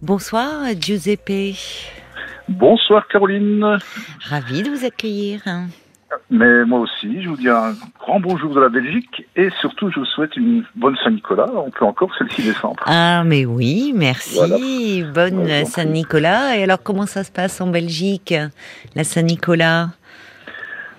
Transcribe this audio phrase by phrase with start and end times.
[0.00, 1.56] Bonsoir Giuseppe.
[2.48, 3.78] Bonsoir Caroline.
[4.22, 5.40] Ravi de vous accueillir.
[6.30, 9.98] Mais moi aussi, je vous dis un grand bonjour de la Belgique et surtout je
[9.98, 11.48] vous souhaite une bonne Saint-Nicolas.
[11.52, 12.80] On peut encore celle-ci décembre.
[12.86, 15.02] Ah mais oui, merci.
[15.12, 16.56] Bonne Saint-Nicolas.
[16.56, 18.32] Et alors comment ça se passe en Belgique,
[18.94, 19.88] la Saint-Nicolas?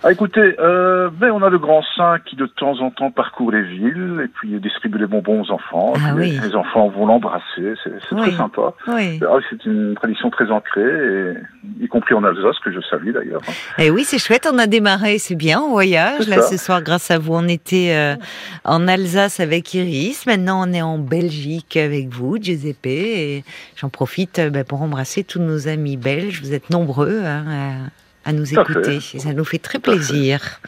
[0.04, 3.52] Ah, écoutez, euh, ben, on a le grand saint qui de temps en temps parcourt
[3.52, 5.94] les villes et puis distribue les bonbons aux enfants.
[5.96, 8.74] Ah les, enfants vont l'embrasser, c'est très sympa.
[8.88, 9.20] Oui.
[9.22, 13.42] Ah, c'est une tradition très ancrée, et, y compris en Alsace, que je salue d'ailleurs.
[13.78, 16.28] Et eh oui, c'est chouette, on a démarré, c'est bien, en voyage.
[16.28, 18.16] Là, ce soir, grâce à vous, on était euh,
[18.64, 20.26] en Alsace avec Iris.
[20.26, 22.86] Maintenant, on est en Belgique avec vous, Giuseppe.
[22.86, 23.44] Et
[23.76, 26.42] j'en profite ben, pour embrasser tous nos amis belges.
[26.42, 27.90] Vous êtes nombreux hein, à
[28.34, 29.00] nous écouter.
[29.00, 30.60] Ça nous fait très plaisir.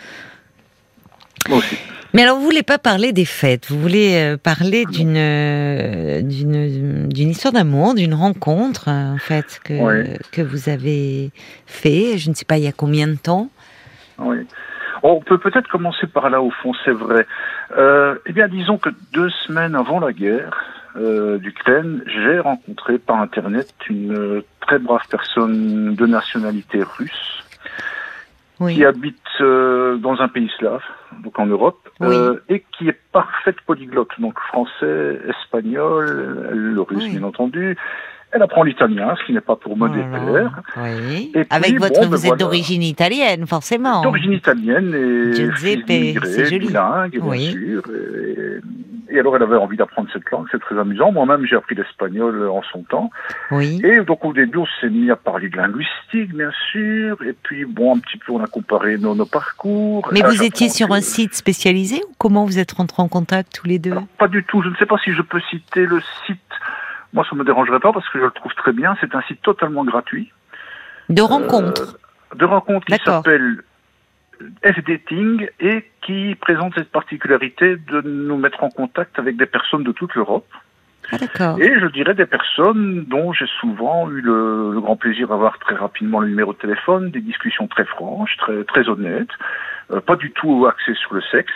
[1.50, 1.78] Moi aussi.
[2.14, 7.08] Mais alors, vous voulez pas parler des fêtes, vous voulez euh, parler d'une euh, d'une
[7.08, 11.32] d'une histoire d'amour, d'une rencontre en fait que que vous avez
[11.68, 12.18] fait.
[12.18, 13.50] Je ne sais pas il y a combien de temps?
[14.20, 14.46] Oui.
[15.04, 17.26] On peut peut-être commencer par là au fond, c'est vrai.
[17.76, 20.64] Euh, eh bien, disons que deux semaines avant la guerre
[20.96, 27.31] euh, d'Ukraine, j'ai rencontré par internet une très brave personne de nationalité russe
[28.70, 30.82] qui habite euh, dans un pays slave,
[31.24, 37.24] donc en Europe, euh, et qui est parfaite polyglotte, donc français, espagnol, le russe bien
[37.24, 37.78] entendu.
[38.34, 40.62] Elle apprend l'italien, ce qui n'est pas pour me déplaire.
[40.78, 41.34] Oui.
[41.50, 44.02] Avec votre, ben vous êtes d'origine italienne, forcément.
[44.04, 46.68] D'origine italienne et Giuseppe, c'est joli.
[46.68, 47.84] bilingue, bien sûr.
[47.90, 48.62] Et,
[49.12, 51.12] et alors, elle avait envie d'apprendre cette langue, c'est très amusant.
[51.12, 53.10] Moi-même, j'ai appris l'espagnol en son temps.
[53.52, 53.82] Oui.
[53.84, 57.22] Et donc, au début, on s'est mis à parler de linguistique, bien sûr.
[57.24, 60.08] Et puis, bon, un petit peu, on a comparé nos, nos parcours.
[60.14, 63.68] Mais vous étiez sur un site spécialisé ou comment vous êtes rentrés en contact tous
[63.68, 64.62] les deux Pas du tout.
[64.62, 66.40] Je ne sais pas si je peux citer le site.
[67.14, 68.96] Moi, ça me dérangerait pas parce que je le trouve très bien.
[69.02, 70.32] C'est un site totalement gratuit.
[71.10, 71.98] De rencontres
[72.34, 73.64] euh, De rencontres qui s'appelle
[74.66, 79.92] F-Dating et qui présente cette particularité de nous mettre en contact avec des personnes de
[79.92, 80.48] toute l'Europe.
[81.12, 85.76] Ah, et je dirais des personnes dont j'ai souvent eu le, grand plaisir d'avoir très
[85.76, 89.32] rapidement le numéro de téléphone, des discussions très franches, très, très honnêtes,
[89.92, 91.54] euh, pas du tout axées sur le sexe.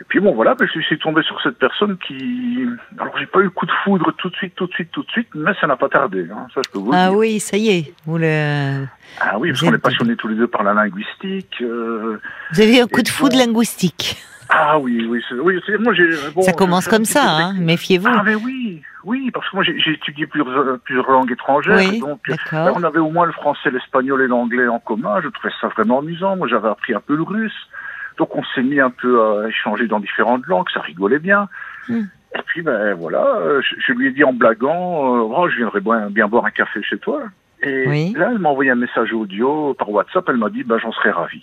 [0.00, 2.64] Et puis bon voilà, je suis tombé sur cette personne qui,
[2.98, 5.10] alors j'ai pas eu coup de foudre tout de suite, tout de suite, tout de
[5.10, 6.28] suite, mais ça n'a pas tardé.
[6.30, 6.46] Hein.
[6.54, 7.18] Ça je peux vous ah dire.
[7.18, 8.86] oui, ça y est, vous le.
[9.20, 11.56] Ah oui, parce qu'on est passionnés tous les deux par la linguistique.
[11.62, 12.20] Euh,
[12.52, 14.16] vous avez un coup de foudre linguistique.
[14.50, 15.60] Ah oui, oui, oui.
[15.80, 16.08] Moi, j'ai.
[16.32, 18.08] Bon, ça commence comme ça, hein, méfiez-vous.
[18.08, 22.20] Ah mais oui, oui, parce que moi j'ai étudié plusieurs, plusieurs langues étrangères, oui, donc
[22.28, 25.20] ben, on avait au moins le français, l'espagnol et l'anglais en commun.
[25.22, 26.36] Je trouvais ça vraiment amusant.
[26.36, 27.68] Moi, j'avais appris un peu le russe.
[28.18, 31.48] Donc on s'est mis un peu à échanger dans différentes langues, ça rigolait bien.
[31.88, 32.04] Hmm.
[32.34, 35.80] Et puis ben voilà, euh, je, lui ai dit en blaguant, euh, oh, je viendrai
[36.10, 37.22] bien, boire un café chez toi.
[37.62, 40.92] Et là, elle m'a envoyé un message audio par WhatsApp, elle m'a dit, ben, j'en
[40.92, 41.42] serais ravi.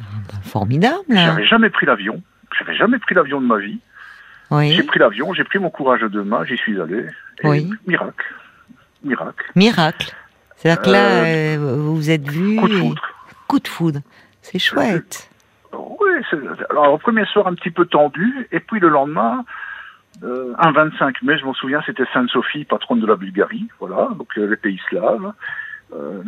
[0.00, 1.04] Ah, ben, formidable.
[1.08, 2.22] J'avais jamais pris l'avion,
[2.58, 3.78] j'avais jamais pris l'avion de ma vie.
[4.50, 7.06] J'ai pris l'avion, j'ai pris mon courage de main, j'y suis allé.
[7.42, 8.34] Et miracle.
[9.02, 9.52] Miracle.
[9.54, 10.14] Miracle.
[10.56, 12.56] C'est-à-dire que là, euh, vous vous êtes vu.
[12.56, 13.02] Coup de foudre.
[13.46, 14.00] Coup de foudre.
[14.42, 15.30] C'est chouette.
[15.76, 16.38] Oui,
[16.70, 19.44] alors au premier soir un petit peu tendu, et puis le lendemain,
[20.22, 24.28] euh, un 25 mai, je m'en souviens, c'était Sainte-Sophie, patronne de la Bulgarie, voilà, donc
[24.38, 25.32] euh, les pays slaves.
[25.92, 26.22] Euh,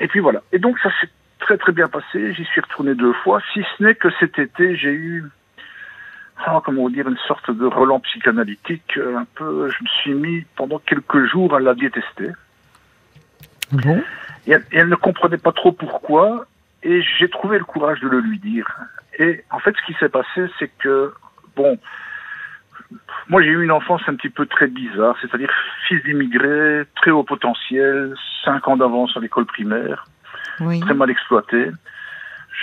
[0.00, 0.42] et puis voilà.
[0.52, 3.82] Et donc ça s'est très très bien passé, j'y suis retourné deux fois, si ce
[3.82, 5.24] n'est que cet été, j'ai eu,
[6.44, 10.44] ah, comment dire, une sorte de relent psychanalytique, euh, un peu, je me suis mis
[10.56, 12.30] pendant quelques jours à la détester.
[13.72, 14.02] Bon.
[14.46, 16.46] Et et elle ne comprenait pas trop pourquoi,
[16.82, 18.66] et j'ai trouvé le courage de le lui dire.
[19.18, 21.12] Et en fait, ce qui s'est passé, c'est que,
[21.56, 21.78] bon,
[23.28, 25.50] moi j'ai eu une enfance un petit peu très bizarre, c'est-à-dire
[25.86, 30.06] fils d'immigrés, très haut potentiel, cinq ans d'avance à l'école primaire,
[30.56, 31.70] très mal exploité.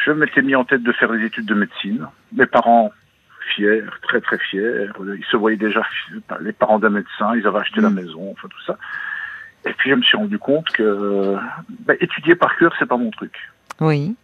[0.06, 2.08] Je m'étais mis en tête de faire des études de médecine.
[2.34, 2.92] Mes parents
[3.56, 4.88] fiers, très très fiers.
[5.00, 5.84] Ils se voyaient déjà
[6.42, 7.96] les parents d'un médecin, ils avaient acheté la mm.
[7.96, 8.78] maison, enfin tout ça.
[9.66, 11.36] Et puis je me suis rendu compte que
[11.82, 13.34] ben, étudier par cœur, c'est pas mon truc.
[13.82, 14.16] Oui.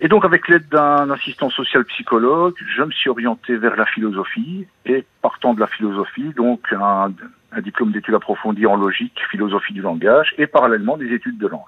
[0.00, 4.66] Et donc, avec l'aide d'un assistant social psychologue, je me suis orienté vers la philosophie
[4.86, 7.12] et partant de la philosophie, donc un,
[7.60, 11.62] diplôme d'études approfondies en logique, philosophie du langage et parallèlement des études de langue.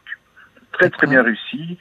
[0.72, 1.78] Très très bien réussi,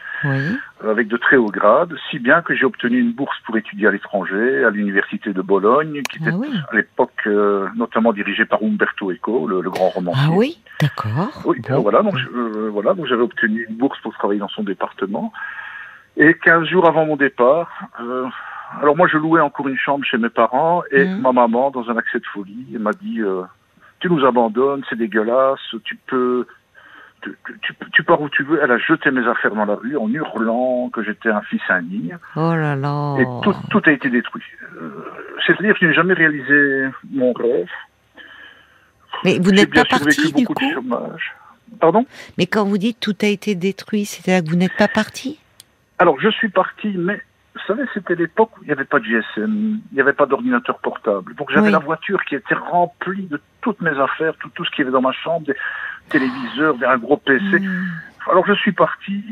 [0.83, 3.91] avec de très hauts grades, si bien que j'ai obtenu une bourse pour étudier à
[3.91, 9.11] l'étranger, à l'université de Bologne, qui était ah à l'époque euh, notamment dirigée par Umberto
[9.11, 10.23] Eco, le, grand romancier.
[10.25, 11.41] Ah oui, d'accord.
[11.45, 15.31] Oui, voilà, donc euh, voilà, donc j'avais obtenu une bourse pour travailler dans son département.
[16.17, 17.69] Et 15 jours avant mon départ,
[18.01, 18.25] euh,
[18.81, 21.21] alors moi je louais encore une chambre chez mes parents et mm.
[21.21, 23.43] ma maman, dans un accès de folie, m'a dit euh,
[23.99, 26.45] tu nous abandonnes, c'est dégueulasse, tu peux,
[27.21, 28.59] tu, tu, tu, pars où tu veux.
[28.61, 32.17] Elle a jeté mes affaires dans la rue en hurlant que j'étais un fils indigne.
[32.35, 33.17] Oh là là.
[33.19, 34.43] Et tout, tout a été détruit.
[34.75, 35.05] Euh,
[35.45, 37.67] C'est-à-dire que je n'ai jamais réalisé mon rêve.
[39.23, 41.33] Mais vous n'êtes bien pas parti du beaucoup coup de chômage.
[41.79, 42.05] Pardon?
[42.37, 45.39] Mais quand vous dites tout a été détruit, c'est-à-dire que vous n'êtes pas parti?
[45.99, 47.21] Alors, je suis parti, mais
[47.53, 50.25] vous savez, c'était l'époque où il n'y avait pas de GSM, il n'y avait pas
[50.25, 51.35] d'ordinateur portable.
[51.35, 51.71] Donc, j'avais Oui.
[51.71, 54.93] la voiture qui était remplie de toutes mes affaires, tout, tout ce qu'il y avait
[54.93, 55.55] dans ma chambre, des
[56.09, 57.59] téléviseurs, des- un gros PC.
[57.59, 57.85] Hmm.
[58.31, 59.23] Alors, je suis parti.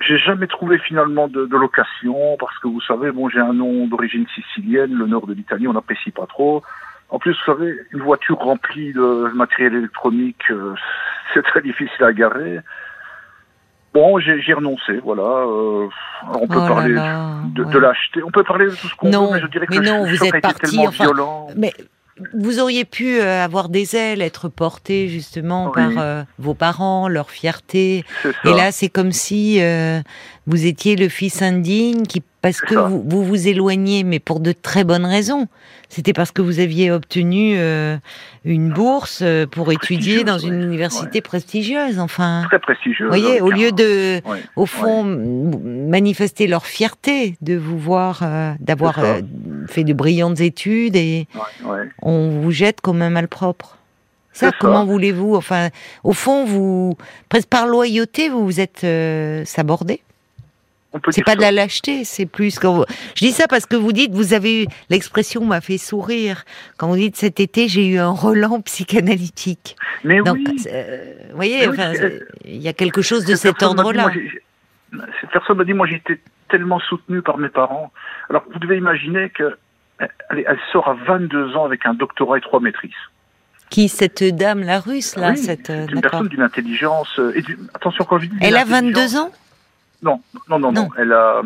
[0.00, 3.86] J'ai jamais trouvé finalement de, de location parce que vous savez, bon, j'ai un nom
[3.86, 6.62] d'origine sicilienne, le nord de l'Italie, on n'apprécie pas trop.
[7.10, 10.74] En plus, vous savez, une voiture remplie de matériel électronique, euh,
[11.34, 12.58] c'est très difficile à garer.
[13.94, 15.22] Bon, j'ai renoncé, voilà.
[15.22, 15.88] euh,
[16.34, 17.72] on peut Oh parler là, de, ouais.
[17.72, 19.80] de l'acheter, on peut parler de tout ce qu'on veut, mais je dirais que mais
[19.80, 21.46] le non, choc vous êtes a été parti, tellement enfin, violent.
[21.56, 21.72] Mais
[22.34, 25.72] vous auriez pu euh, avoir des ailes, être porté justement Oui.
[25.74, 28.04] par euh, vos parents, leur fierté.
[28.44, 30.00] Et là, c'est comme si euh,
[30.46, 34.52] vous étiez le fils indigne qui, parce que vous, vous vous éloignez, mais pour de
[34.52, 35.48] très bonnes raisons.
[35.88, 37.96] C'était parce que vous aviez obtenu euh,
[38.44, 40.66] une bourse euh, pour étudier Prestigieuse, dans une ouais.
[40.66, 41.98] université prestigieuse.
[41.98, 43.06] Enfin, très prestigieux.
[43.06, 44.42] vous voyez, au lieu de, Ouais.
[44.56, 49.00] au fond, manifester leur fierté de vous voir, euh, d'avoir
[49.66, 51.26] fait de brillantes études et
[52.02, 53.78] on vous jette comme un malpropre.
[54.32, 55.70] Ça, comment voulez-vous Enfin,
[56.04, 56.96] au fond, vous,
[57.28, 58.86] presque par loyauté, vous vous êtes
[59.46, 60.02] sabordé?
[61.10, 62.84] C'est pas de la lâcheté, c'est plus quand vous...
[63.14, 66.44] Je dis ça parce que vous dites, vous avez eu l'expression m'a fait sourire
[66.78, 69.76] quand vous dites cet été j'ai eu un relan psychanalytique.
[70.04, 70.56] Mais Donc, oui.
[70.72, 74.10] euh, vous voyez, oui, enfin, c'est- il y a quelque chose de cet ordre-là.
[75.20, 76.18] Cette personne m'a dit, moi été
[76.48, 77.92] tellement soutenu par mes parents.
[78.30, 79.58] Alors vous devez imaginer que
[79.98, 82.92] elle, elle sort à 22 ans avec un doctorat et trois maîtrises.
[83.68, 87.42] Qui cette dame, la russe là, Oui, cette, euh, une personne d'une intelligence euh, et
[87.42, 89.32] du- attention quand je dis Elle a intelligence- 22 ans?
[90.02, 90.88] Non, non, non, non, Non.
[90.96, 91.42] Elle a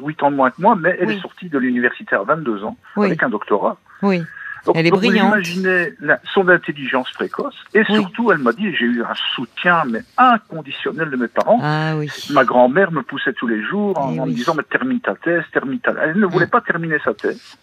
[0.00, 1.14] 8 ans de moins que moi, mais elle Oui.
[1.16, 3.76] est sortie de l'université à 22 ans Oui, avec un doctorat.
[4.02, 4.22] oui.
[4.64, 5.28] Donc, Elle est donc, brillante.
[5.28, 7.94] Vous imaginez la- son intelligence précoce et Oui.
[8.00, 11.60] surtout, elle m'a dit, j'ai eu un soutien mais inconditionnel de mes parents.
[11.62, 12.10] Ah oui.
[12.30, 15.14] Ma grand-mère me poussait tous les jours en, Eh en me disant mais termine ta
[15.14, 15.92] thèse, termine ta.
[16.02, 17.56] Elle ne voulait pas terminer sa thèse.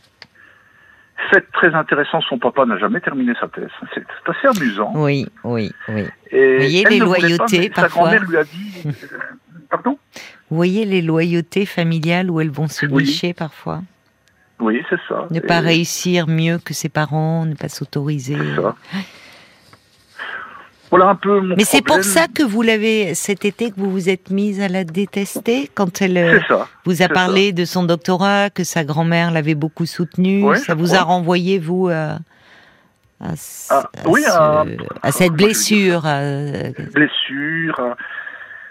[1.31, 3.69] C'est très intéressant, son papa n'a jamais terminé sa thèse.
[3.93, 4.93] C'est assez amusant.
[4.95, 6.05] Oui, oui, oui.
[6.31, 7.89] Et voyez elle les pas, loyautés, mais parfois.
[7.89, 8.83] Sa grand-mère lui a dit.
[9.73, 9.97] Pardon?
[10.51, 13.05] Vous voyez les loyautés familiales où elles vont se Oui.
[13.05, 13.81] nicher parfois?
[14.59, 15.25] Oui, c'est ça.
[15.31, 18.37] Ne pas Et réussir mieux que ses parents, ne pas s'autoriser.
[18.37, 18.75] c'est ça.
[20.91, 23.89] Voilà un peu mon Mais c'est pour ça que vous l'avez cet été que vous
[23.89, 26.67] vous êtes mise à la détester quand elle euh, ça.
[26.85, 30.43] vous a parlé de son doctorat, que sa grand-mère l'avait beaucoup soutenu.
[30.43, 30.99] Ouais, ça vous crois.
[30.99, 32.19] a renvoyé vous à,
[33.19, 33.31] à,
[33.71, 34.65] Ah, à oui, ce- à-
[35.01, 36.03] à cette blessure,
[36.93, 37.95] Blessure.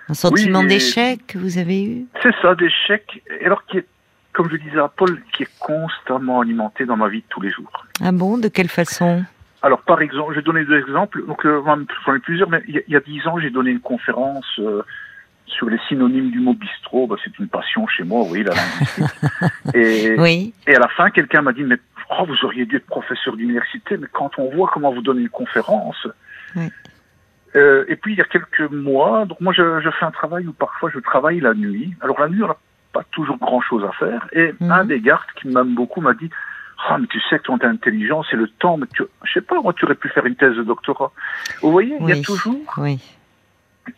[0.09, 2.05] Un sentiment Oui, d'échec que vous avez eu.
[2.23, 3.23] C'est ça, d'échec.
[3.45, 3.87] Alors qui est,
[4.33, 7.51] comme je disais à Paul, qui est constamment alimenté dans ma vie de tous les
[7.51, 7.87] jours.
[8.03, 9.25] Ah bon De quelle façon?
[9.63, 11.25] Alors, par exemple, je vais donner deux exemples.
[11.27, 14.45] Donc, euh, j'en ai plusieurs, mais il y a- dix ans, j'ai donné une conférence
[14.59, 14.83] euh,
[15.47, 17.07] sur les synonymes du mot bistrot.
[17.07, 19.05] Bah, c'est une passion chez moi, oui, la linguistique.
[19.75, 20.53] et, Oui.
[20.67, 21.77] et à la fin, quelqu'un m'a dit, mais
[22.11, 25.29] oh, vous auriez dû être professeur d'université, mais quand on voit comment vous donnez une
[25.29, 26.09] conférence.
[26.57, 26.69] Oui.
[27.55, 30.47] Euh, et puis, il y a quelques mois, donc moi, je, je fais un travail
[30.47, 31.95] où parfois je travaille la nuit.
[32.01, 32.57] Alors, la nuit, on n'a
[32.93, 34.27] pas toujours grand-chose à faire.
[34.33, 34.71] Et Mhm.
[34.73, 36.31] un des gardes qui m'aime beaucoup m'a dit,
[36.89, 39.61] ah, mais tu sais que ton intelligence et le temps, mais tu, je sais pas,
[39.61, 41.13] moi, tu aurais pu faire une thèse de doctorat.
[41.61, 42.99] Vous voyez, il y a toujours, Oui.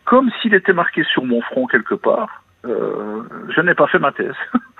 [0.04, 3.23] comme s'il était marqué sur mon front quelque part, euh,
[3.54, 4.34] je n'ai pas fait ma thèse.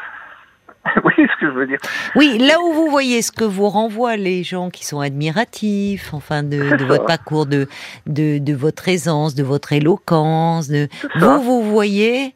[0.97, 1.79] vous voyez ce que je veux dire
[2.15, 6.43] Oui, là où vous voyez ce que vous renvoient les gens qui sont admiratifs, enfin
[6.43, 7.69] de, votre parcours, de,
[8.07, 12.35] de, de votre aisance, de votre éloquence, de vous, vous voyez,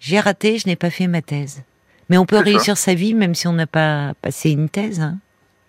[0.00, 1.64] j'ai raté, je n'ai pas fait ma thèse.
[2.08, 2.42] Mais on peut ça.
[2.42, 5.16] réussir sa vie même si on n'a pas passé une thèse, hein,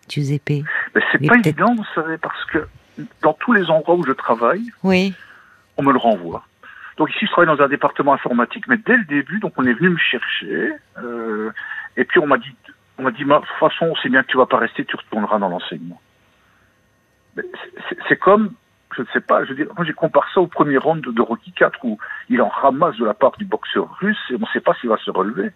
[0.09, 0.63] Giuseppe.
[0.95, 2.67] Mais c'est pas évident, vous savez, parce que
[3.21, 5.13] dans tous les endroits où je travaille, Oui,
[5.77, 6.43] on me le renvoie.
[6.97, 9.73] Donc ici, je travaille dans un département informatique, mais dès le début, donc on est
[9.73, 11.51] venu me chercher, euh,
[11.97, 12.55] et puis on m'a dit,
[12.97, 14.95] on m'a dit, Ma- de toute façon, c'est bien que tu vas pas rester, tu
[14.95, 15.99] retourneras dans l'enseignement.
[18.07, 18.51] C'est- comme,
[18.95, 21.11] je ne sais pas, je veux dire, moi j'ai comparé ça au premier round de,
[21.11, 21.97] de Rocky 4 où
[22.29, 24.89] il en ramasse de la part du boxeur russe et on ne sait pas s'il
[24.89, 25.49] va se relever.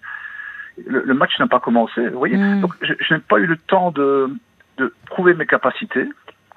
[0.86, 2.38] Le, le match n'a pas commencé, vous voyez.
[2.38, 2.62] Mm.
[2.62, 4.30] Donc je, je n'ai pas eu le temps de,
[4.78, 6.08] de prouver mes capacités.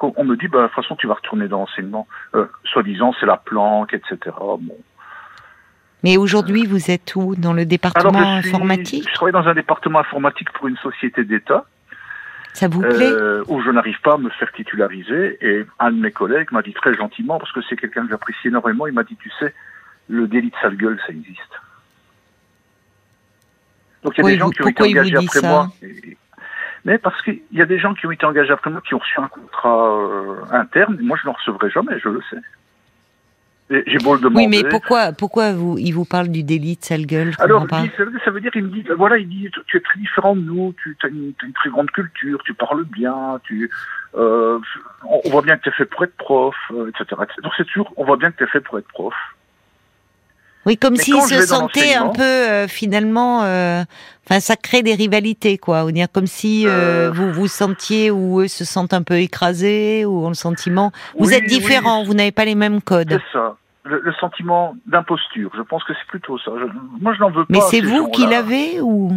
[0.03, 2.09] On on me dit, bah, de toute façon, tu vas retourner dans l'enseignement.
[2.35, 4.17] Euh, soi-disant, c'est la planque, etc.
[4.39, 4.77] Bon.
[6.03, 9.49] Mais aujourd'hui vous êtes où Dans le département Alors, je, suis- informatique je travaille dans
[9.49, 11.65] un département informatique pour une société d'État.
[12.53, 13.13] Ça vous plaît
[13.47, 15.39] Où je n'arrive pas à me faire titulariser.
[15.41, 18.49] Et un de mes collègues m'a dit très gentiment, parce que c'est quelqu'un que j'apprécie
[18.49, 19.55] énormément, il m'a dit, tu sais,
[20.09, 21.39] le délit de sale gueule, ça existe.
[24.03, 25.69] Donc il y a des gens qui ont été engagés après moi.
[26.85, 28.99] mais parce qu'il y a des gens qui ont été engagés après moi qui ont
[28.99, 32.39] reçu un contrat euh, interne, moi je n'en recevrai jamais, je le sais.
[33.71, 34.47] J'ai beau le demander.
[34.47, 37.33] Oui, mais pourquoi, pourquoi vous, il vous parle du délit de sale gueule?
[37.39, 40.41] Alors, ça veut dire, il me dit, voilà, il dit, tu es très différent de
[40.41, 43.71] nous, tu as une, très grande culture, tu parles bien, tu,
[44.17, 44.59] euh,
[45.05, 47.93] on voit bien que tu es fait pour être prof, euh, etc., Donc c'est sûr,
[47.97, 49.15] on voit bien que tu es fait pour être prof.
[50.67, 53.83] Oui, comme s'ils se sentaient un peu euh, finalement, euh,
[54.27, 55.85] enfin ça crée des rivalités quoi.
[55.85, 60.05] Ou dire comme si euh, vous vous sentiez ou eux se sentent un peu écrasés
[60.05, 60.93] ou ont le sentiment.
[61.19, 63.19] Vous êtes différents, vous n'avez pas les mêmes codes.
[63.33, 63.57] C'est ça.
[63.85, 65.51] Le, sentiment d'imposture.
[65.57, 66.51] Je pense que c'est plutôt ça.
[67.01, 67.53] moi, je n'en veux pas.
[67.53, 69.11] Mais c'est vous qui l'avez ou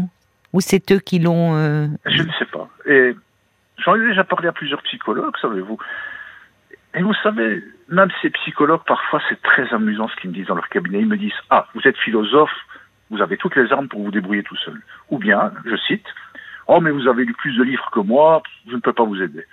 [0.53, 1.55] ou c'est eux qui l'ont
[2.05, 2.69] Je ne sais pas.
[2.85, 3.15] Et
[3.77, 5.77] j'en ai déjà parlé à plusieurs psychologues, savez-vous.
[6.95, 10.55] Et vous savez, même ces psychologues, parfois, c'est très amusant ce qu'ils me disent dans
[10.55, 10.99] leur cabinet.
[10.99, 12.53] Ils me disent Ah, vous êtes philosophe,
[13.09, 14.79] vous avez toutes les armes pour vous débrouiller tout seul.
[15.09, 16.05] Ou bien, je cite
[16.67, 19.21] Oh, mais vous avez lu plus de livres que moi, je ne peux pas vous
[19.21, 19.45] aider.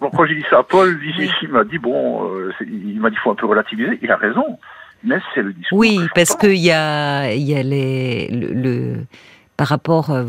[0.00, 3.16] Bon, quand j'ai dit ça à Paul, il, m'a dit Bon, euh, il m'a dit
[3.16, 3.98] faut un peu relativiser.
[4.02, 4.58] Il a raison,
[5.04, 5.78] mais c'est le discours.
[5.78, 9.04] Oui, parce qu'il y a, y a les, le,
[9.56, 10.10] par rapport.
[10.10, 10.24] Euh,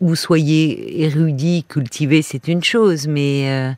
[0.00, 3.72] vous soyez érudit, cultivé, c'est une chose, mais euh,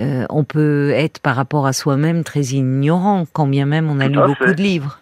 [0.00, 4.08] euh, on peut être par rapport à soi-même très ignorant, quand bien même on a
[4.08, 5.00] lu beaucoup de livres.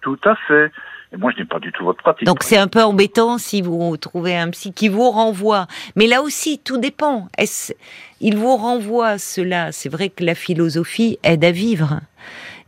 [0.00, 0.72] Tout à fait.
[1.12, 2.26] Et moi, je n'ai pas du tout votre pratique.
[2.26, 5.66] Donc c'est un peu embêtant si vous trouvez un psy qui vous renvoie.
[5.96, 7.28] Mais là aussi, tout dépend.
[7.38, 7.72] Est-ce,
[8.20, 9.72] il vous renvoie cela?
[9.72, 12.00] C'est vrai que la philosophie aide à vivre.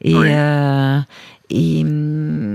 [0.03, 0.99] Et, euh,
[1.51, 2.50] et hum,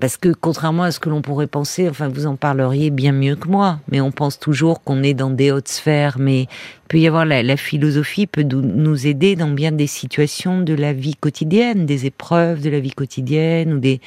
[0.00, 3.36] parce que contrairement à ce que l'on pourrait penser, enfin vous en parleriez bien mieux
[3.36, 6.48] que moi, mais on pense toujours qu'on est dans des hautes sphères, mais il
[6.88, 11.16] peut y avoir la, philosophie peut nous aider dans bien des situations de la vie
[11.16, 14.00] quotidienne, des épreuves de la vie quotidienne ou des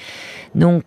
[0.55, 0.83] donc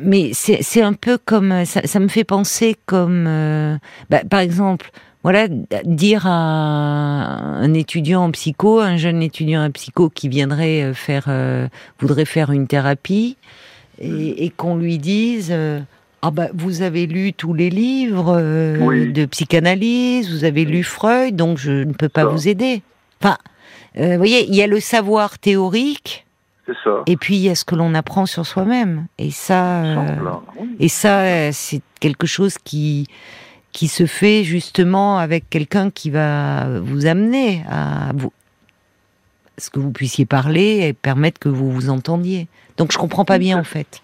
[0.00, 3.76] mais c'est un peu comme ça, ça, me fait penser comme euh,
[4.10, 4.92] bah, par exemple
[5.24, 5.48] voilà,
[5.84, 11.24] dire à un étudiant en psycho, un jeune étudiant en psycho qui viendrait euh, faire,
[11.28, 11.68] euh,
[11.98, 13.36] voudrait faire une thérapie,
[14.00, 15.80] et, qu'on lui dise euh,
[16.22, 21.36] ah bah vous avez lu tous les livres euh, de psychanalyse, vous avez lu Freud,
[21.36, 22.82] donc je ne peux pas vous aider.
[23.20, 23.38] Enfin,
[23.98, 26.24] euh, vous voyez, il y a le savoir théorique.
[26.84, 27.02] Ça.
[27.06, 29.06] Et puis il y a ce que l'on apprend sur soi-même.
[29.16, 29.82] Et ça,
[30.78, 33.06] et ça, c'est quelque chose qui
[33.72, 38.32] qui se fait justement avec quelqu'un qui va vous amener à vous,
[39.56, 42.48] ce que vous puissiez parler et permettre que vous vous entendiez.
[42.78, 44.00] Donc je comprends pas bien en fait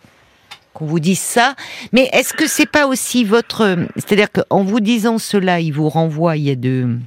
[0.74, 1.54] qu'on vous dise ça.
[1.92, 6.36] Mais est-ce que c'est pas aussi votre, c'est-à-dire qu'en vous disant cela, il vous renvoie,
[6.36, 6.98] il y a de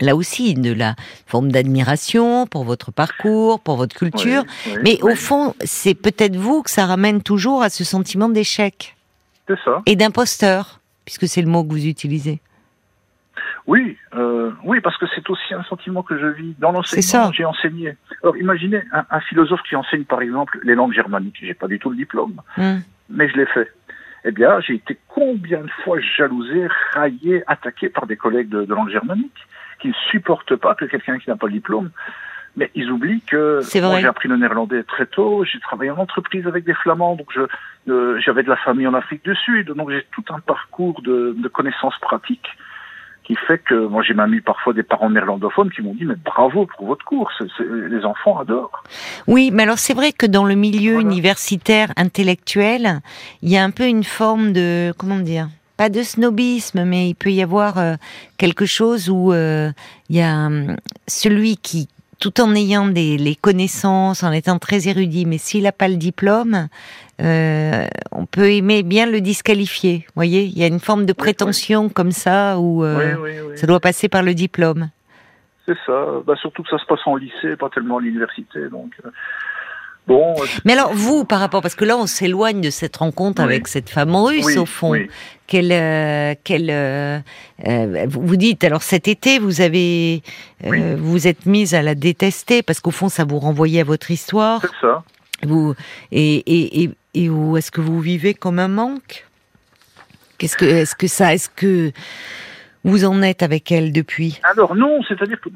[0.00, 0.94] là aussi de la
[1.26, 4.44] forme d'admiration pour votre parcours, pour votre culture,
[4.84, 8.94] mais au fond, c'est peut-être vous que ça ramène toujours à ce sentiment d'échec.
[9.48, 9.82] C'est ça.
[9.86, 12.40] Et d'imposteur, puisque c'est le mot que vous utilisez.
[13.66, 17.32] Oui, euh, oui, parce que c'est aussi un sentiment que je vis dans l'enseignement.
[17.32, 17.96] J'ai enseigné.
[18.22, 21.38] Alors, imaginez un, philosophe qui enseigne, par exemple, les langues germaniques.
[21.40, 22.78] J'ai pas du tout le diplôme, hmm.
[23.10, 23.70] mais je l'ai fait.
[24.24, 28.90] Eh bien, j'ai été combien de fois jalousé, raillé, attaqué par des collègues de, langue
[28.90, 29.46] germanique
[29.80, 31.90] qui ne supportent pas que quelqu'un qui n'a pas le diplôme.
[32.56, 36.44] Mais ils oublient que moi j'ai appris le néerlandais très tôt, j'ai travaillé en entreprise
[36.48, 37.42] avec des flamands, donc je
[37.88, 41.36] euh, j'avais de la famille en Afrique du Sud, donc j'ai tout un parcours de,
[41.38, 42.48] de connaissances pratiques
[43.28, 46.16] qui fait que moi j'ai même eu parfois des parents néerlandophones qui m'ont dit mais
[46.16, 48.82] bravo pour votre course, les enfants adorent.
[49.26, 53.00] Oui, mais alors c'est vrai que dans le milieu universitaire intellectuel,
[53.42, 57.14] il y a un peu une forme de comment dire pas de snobisme, mais il
[57.14, 57.94] peut y avoir euh,
[58.38, 59.70] quelque chose où euh,
[60.08, 64.88] il y a hum, celui qui, tout en ayant des les connaissances, en étant très
[64.88, 66.68] érudit, mais s'il n'a pas le diplôme,
[67.20, 70.06] euh, on peut aimer bien le disqualifier.
[70.14, 74.08] Voyez, il y a une forme de prétention comme ça où euh, ça doit passer
[74.08, 74.90] par le diplôme.
[75.66, 76.06] C'est ça.
[76.26, 78.68] Bah, surtout que ça se passe en lycée, pas tellement à l'université.
[78.70, 78.92] Donc.
[79.04, 79.10] Euh,
[80.06, 80.34] bon,
[80.64, 83.90] Mais alors vous, par rapport, parce que là on s'éloigne de cette rencontre avec cette
[83.90, 84.94] femme russe au fond.
[85.48, 87.22] Quelle, quelle,
[88.06, 90.22] vous dites alors cet été vous avez,
[90.60, 94.60] vous êtes mise à la détester parce qu'au fond ça vous renvoyait à votre histoire.
[94.60, 95.02] C'est ça.
[95.42, 95.74] Vous
[96.10, 99.26] et, et, et, et où est-ce que vous vivez comme un manque?
[100.38, 101.90] Qu'est-ce que est-ce que ça est-ce que
[102.84, 104.40] vous en êtes avec elle depuis?
[104.44, 105.48] Alors non, c'est-à-dire que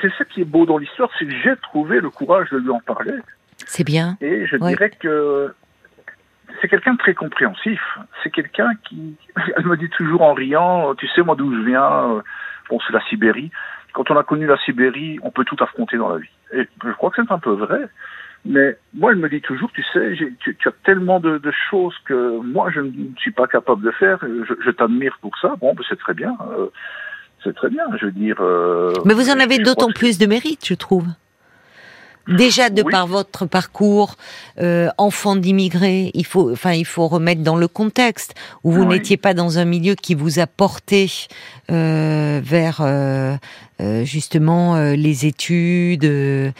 [0.00, 2.70] c'est ça qui est beau dans l'histoire, c'est que j'ai trouvé le courage de lui
[2.70, 3.14] en parler.
[3.66, 4.16] C'est bien.
[4.20, 5.54] Et je dirais que
[6.60, 7.80] c'est quelqu'un de très compréhensif.
[8.22, 9.16] C'est quelqu'un qui,
[9.56, 12.22] elle me dit toujours en riant, tu sais moi d'où je viens,
[12.68, 13.50] bon c'est la Sibérie.
[13.92, 16.28] Quand on a connu la Sibérie, on peut tout affronter dans la vie.
[16.52, 17.88] Et je crois que c'est un peu vrai.
[18.46, 21.94] Mais moi, elle me dit toujours, tu sais, tu, tu, as tellement de, de, choses
[22.04, 24.18] que moi, je ne suis pas capable de faire.
[24.22, 25.56] Je, je t'admire pour ça.
[25.60, 26.36] Bon, ben, c'est très bien.
[26.56, 26.68] Euh,
[27.42, 28.36] c'est très bien, je veux dire.
[28.40, 31.06] Euh, Mais vous en avez d'autant plus de mérite, je trouve.
[32.28, 34.16] Déjà de par votre parcours,
[34.60, 39.16] euh, enfant d'immigrés, il faut, enfin, il faut remettre dans le contexte où vous n'étiez
[39.16, 41.10] pas dans un milieu qui vous a porté
[41.70, 43.36] euh, vers euh,
[43.80, 46.50] euh justement euh, les études, euh,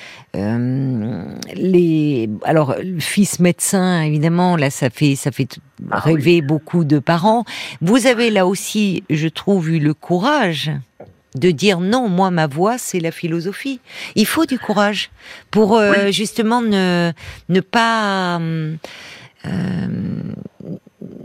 [1.54, 2.30] les.
[2.44, 5.58] Alors, fils médecin, évidemment, là, ça fait, ça fait
[5.90, 7.44] ah rêver beaucoup de parents.
[7.80, 10.70] Vous avez là aussi, je trouve, eu le courage
[11.38, 13.81] de dire non, moi ma voix c'est la philosophie.
[14.14, 15.11] Il faut du courage
[15.50, 17.12] pour euh, justement ne
[17.49, 18.76] ne pas euh,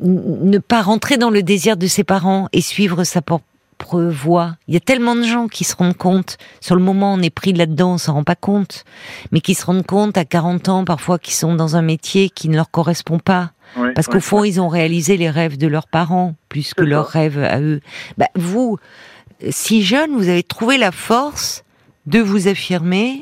[0.03, 3.45] ne pas rentrer dans le désir de ses parents et suivre sa propre
[3.93, 4.55] voix.
[4.67, 7.29] Il y a tellement de gens qui se rendent compte, sur le moment on est
[7.29, 8.83] pris là-dedans, on s'en rend pas compte,
[9.31, 12.49] mais qui se rendent compte à 40 ans parfois qui sont dans un métier qui
[12.49, 13.51] ne leur correspond pas.
[13.95, 17.41] parce qu'au fond, ils ont réalisé les rêves de leurs parents plus que leurs rêves
[17.41, 17.79] à eux.
[18.17, 18.77] Bah, vous,
[19.49, 21.63] si jeune, vous avez trouvé la force
[22.05, 23.21] de vous affirmer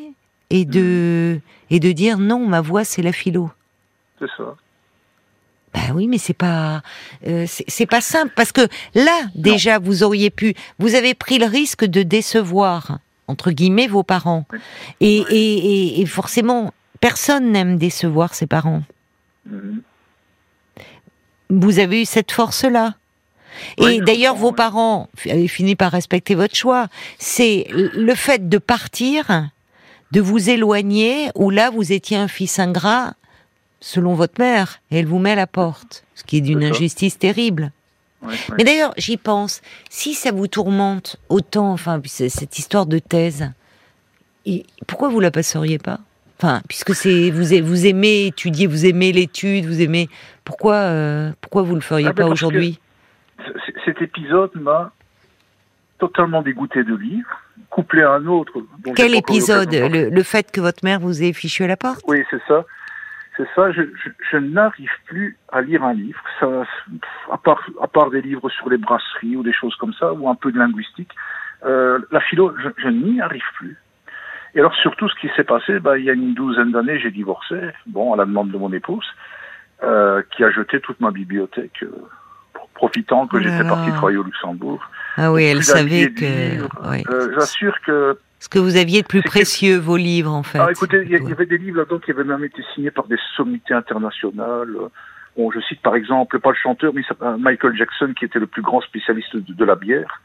[0.49, 3.51] et de, et de dire non, ma voix c'est la philo.
[4.19, 4.55] C'est ça.
[5.73, 6.81] Ben oui, mais c'est pas
[7.27, 11.45] euh, c'est pas simple parce que là déjà vous auriez pu vous avez pris le
[11.45, 12.97] risque de décevoir
[13.27, 14.45] entre guillemets vos parents
[14.99, 18.81] et, et, et, forcément personne n'aime décevoir ses parents.
[19.45, 19.83] Mhm.
[21.51, 22.95] Vous avez eu cette force là.
[23.77, 26.87] Et d'ailleurs, vos parents avaient fini par respecter votre choix.
[27.17, 29.49] C'est le fait de partir,
[30.11, 33.13] de vous éloigner, où là, vous étiez un fils ingrat,
[33.81, 37.17] selon votre mère, et elle vous met à la porte, ce qui est d'une injustice
[37.17, 37.71] terrible.
[38.57, 43.51] Mais d'ailleurs, j'y pense, si ça vous tourmente autant, enfin, cette histoire de thèse,
[44.87, 45.99] pourquoi vous la passeriez pas?
[46.37, 50.07] Enfin, puisque c'est vous, vous aimez étudier, vous aimez l'étude, vous aimez,
[50.45, 52.79] pourquoi, euh, pourquoi vous le feriez ah, pas aujourd'hui?
[53.99, 54.91] Cet épisode m'a
[55.99, 57.25] totalement dégoûté de lire,
[57.69, 58.53] couplé à un autre.
[58.95, 62.01] Quel épisode le, fait que votre mère vous ait fichu à la porte?
[62.07, 62.65] Oui, c'est ça.
[63.35, 66.65] C'est ça, je, n'arrive plus à lire un livre, ça,
[67.31, 70.27] à, part, à part des livres sur les brasseries ou des choses comme ça, ou
[70.29, 71.11] un peu de linguistique.
[71.65, 73.77] Euh, la philo, je, n'y arrive plus.
[74.55, 77.11] Et alors surtout, ce qui s'est passé, bah, il y a une douzaine d'années, j'ai
[77.11, 79.05] divorcé, bon, à la demande de mon épouse,
[79.83, 82.09] euh, qui a jeté toute ma bibliothèque euh,
[82.79, 84.81] profitant que j'étais parti travailler au Luxembourg.
[85.17, 86.23] Ah oui, elle savait que.
[86.25, 88.17] Euh, j'assure que.
[88.39, 90.59] Ce que vous aviez de plus précieux, vos livres, en fait.
[90.59, 93.17] Ah, écoutez, il y, avait des livres là-dedans qui avaient même été signés par des
[93.35, 94.73] sommités internationales.
[95.35, 97.03] Bon, je cite par exemple, pas le chanteur, mais
[97.37, 100.21] Michael Jackson, qui était le plus grand spécialiste de la bière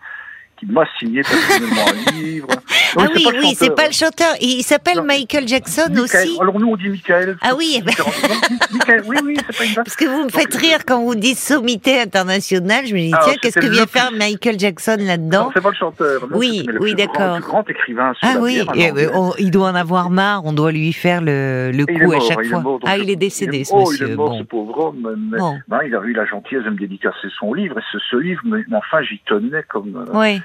[0.58, 2.48] qui m'a signé personnellement un livre.
[2.96, 4.34] ah oui, oui, c'est pas le chanteur.
[4.40, 6.38] Il s'appelle Michael Jackson aussi.
[6.40, 7.36] Alors nous, on dit Michael.
[7.40, 7.92] Ah oui, eh ben...
[9.06, 12.00] oui, oui, c'est pas une Parce que vous me faites rire quand vous dites sommité
[12.00, 12.86] international.
[12.86, 15.76] Je me dis, ah, tiens, qu'est-ce que vient faire Michael Jackson là-dedans C'est pas le
[15.76, 16.26] chanteur.
[16.30, 17.36] oui, oui, d'accord.
[17.36, 18.92] Le grand écrivain Ah oui, eh
[19.38, 20.44] il doit en avoir marre.
[20.44, 22.78] On doit lui faire le, le coup à chaque fois.
[22.84, 24.06] ah, il est décédé, ce monsieur.
[24.06, 25.26] Il est mort, ce pauvre homme.
[25.68, 27.78] Ben, il a eu la gentillesse de me dédicacer son livre.
[27.78, 29.96] Et ce, livre, mais, enfin, j'y tenais comme...
[29.96, 30.40] Euh, oui.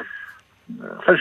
[0.99, 1.15] Enfin,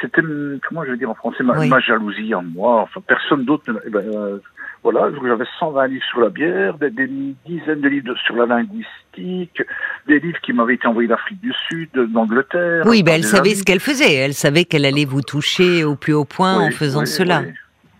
[0.00, 0.22] c'était
[0.66, 2.82] comment je vais dire en français ma, jalousie en moi.
[2.82, 3.64] Enfin, personne d'autre.
[3.86, 4.38] Eh ben, euh,
[4.82, 9.62] voilà, j'avais 120 livres sur la bière, des, dizaines de livres sur la linguistique,
[10.08, 12.84] des livres qui m'avaient été envoyés d'Afrique du Sud, d'Angleterre.
[12.86, 14.14] Oui, ben elle savait ce qu'elle faisait.
[14.14, 17.42] Elle savait qu'elle allait vous toucher au plus haut point en faisant cela.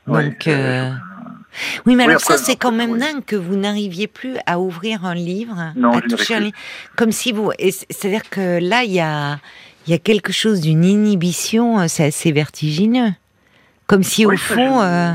[0.07, 0.47] Donc.
[0.47, 0.91] Euh...
[1.85, 5.15] Oui, mais alors ça, c'est quand même dingue que vous n'arriviez plus à ouvrir un
[5.15, 6.57] livre, non, à toucher un livre,
[6.97, 7.53] comme si vous.
[7.59, 9.39] C'est-à-dire que là, il y a,
[9.87, 13.13] il y a quelque chose d'une inhibition, euh, c'est assez vertigineux.
[13.87, 15.13] Comme si au fond, euh,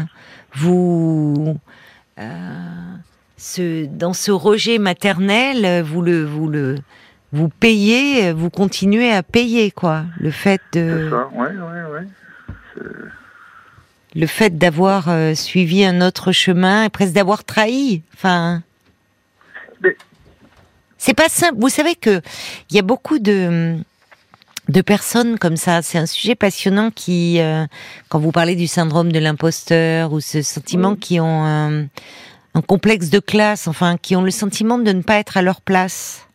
[0.54, 1.58] vous,
[2.20, 2.94] euh,
[3.38, 6.76] ce, dans ce rejet maternel, vous le, vous le,
[7.32, 10.04] vous payez, vous continuez à payer quoi.
[10.20, 11.10] Le fait de.
[11.10, 11.28] Ça.
[11.34, 12.08] Ouais, ouais, ouais.
[14.16, 18.02] Le fait d'avoir suivi un autre chemin et presque d'avoir trahi.
[18.14, 18.64] Enfin.
[19.82, 19.96] Mais...
[20.98, 21.56] C'est pas simple.
[21.58, 22.22] Vous savez que
[22.70, 23.78] il y a beaucoup de
[24.70, 25.82] de personnes comme ça.
[25.82, 27.66] C'est un sujet passionnant qui, euh,
[28.10, 31.88] quand vous parlez du syndrome de l'imposteur ou ce sentiment qui ont un,
[32.68, 36.28] complexe de classe, enfin, qui ont le sentiment de ne pas être à leur place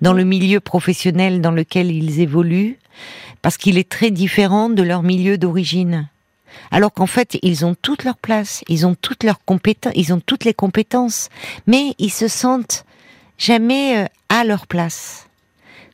[0.00, 2.78] dans le milieu professionnel dans lequel ils évoluent,
[3.42, 6.08] parce qu'il est très différent de leur milieu d'origine.
[6.70, 10.20] Alors qu'en fait, ils ont toute leur place, ils ont toutes leurs compétences, ils ont
[10.24, 11.30] toutes les compétences,
[11.66, 12.84] mais ils se sentent
[13.38, 15.25] jamais euh, à leur place.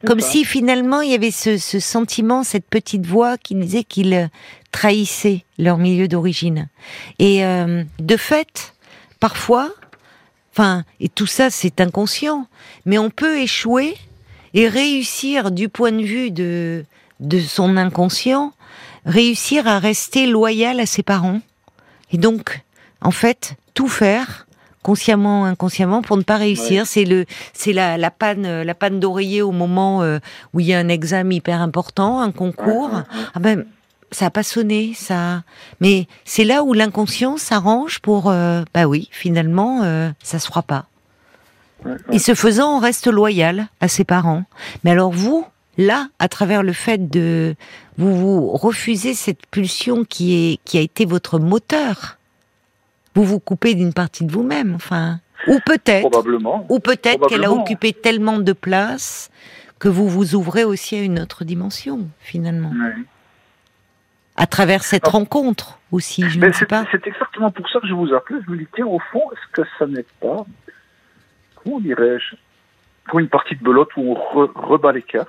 [0.07, 4.31] Comme si finalement il y avait ce, sentiment, cette petite voix qui disait qu'ils
[4.73, 6.69] trahissaient leur milieu d'origine.
[7.19, 8.75] Et euh, de fait,
[9.21, 9.71] parfois,
[10.53, 12.47] enfin, et tout ça c'est inconscient,
[12.85, 13.97] mais on peut échouer
[14.55, 16.85] et réussir du point de vue de,
[17.21, 18.53] de son inconscient,
[19.07, 21.41] réussir à rester loyal à ses parents.
[22.11, 22.61] Et donc,
[23.01, 24.47] en fait, tout faire
[24.83, 26.87] consciemment, inconsciemment, pour ne pas réussir.
[26.87, 30.19] C'est le, c'est la, la panne, la panne d'oreiller au moment euh,
[30.53, 32.91] où il y a un examen hyper important, un concours.
[33.35, 33.65] ah ben,
[34.11, 35.43] ça a pas sonné, ça.
[35.81, 40.63] Mais c'est là où l'inconscient s'arrange pour, euh, bah oui, finalement, euh, ça se fera
[40.63, 40.87] pas.
[42.13, 44.45] Et ce faisant, on reste loyal à ses parents.
[44.85, 45.45] Mais alors vous,
[45.79, 47.57] là, à travers le fait de
[47.99, 52.19] vous, vous refusez cette pulsion qui est qui a été votre moteur
[53.15, 55.21] vous vous coupez d'une partie de vous-même, enfin.
[55.49, 56.09] Ou peut-être.
[56.09, 56.67] Probablement.
[56.69, 59.31] Ou peut-être qu'elle a occupé tellement de place
[59.79, 62.71] que vous vous ouvrez aussi à une autre dimension, finalement.
[62.73, 63.05] Oui.
[64.37, 66.85] À travers cette rencontre aussi, je ne sais pas.
[66.91, 68.43] C'est exactement pour ça que je vous appelle.
[68.47, 70.47] Je me dis, tiens, au fond, est-ce que ça n'est pas,
[71.57, 72.37] comment dirais-je,
[73.09, 75.29] pour une partie de belote où on rebat les cartes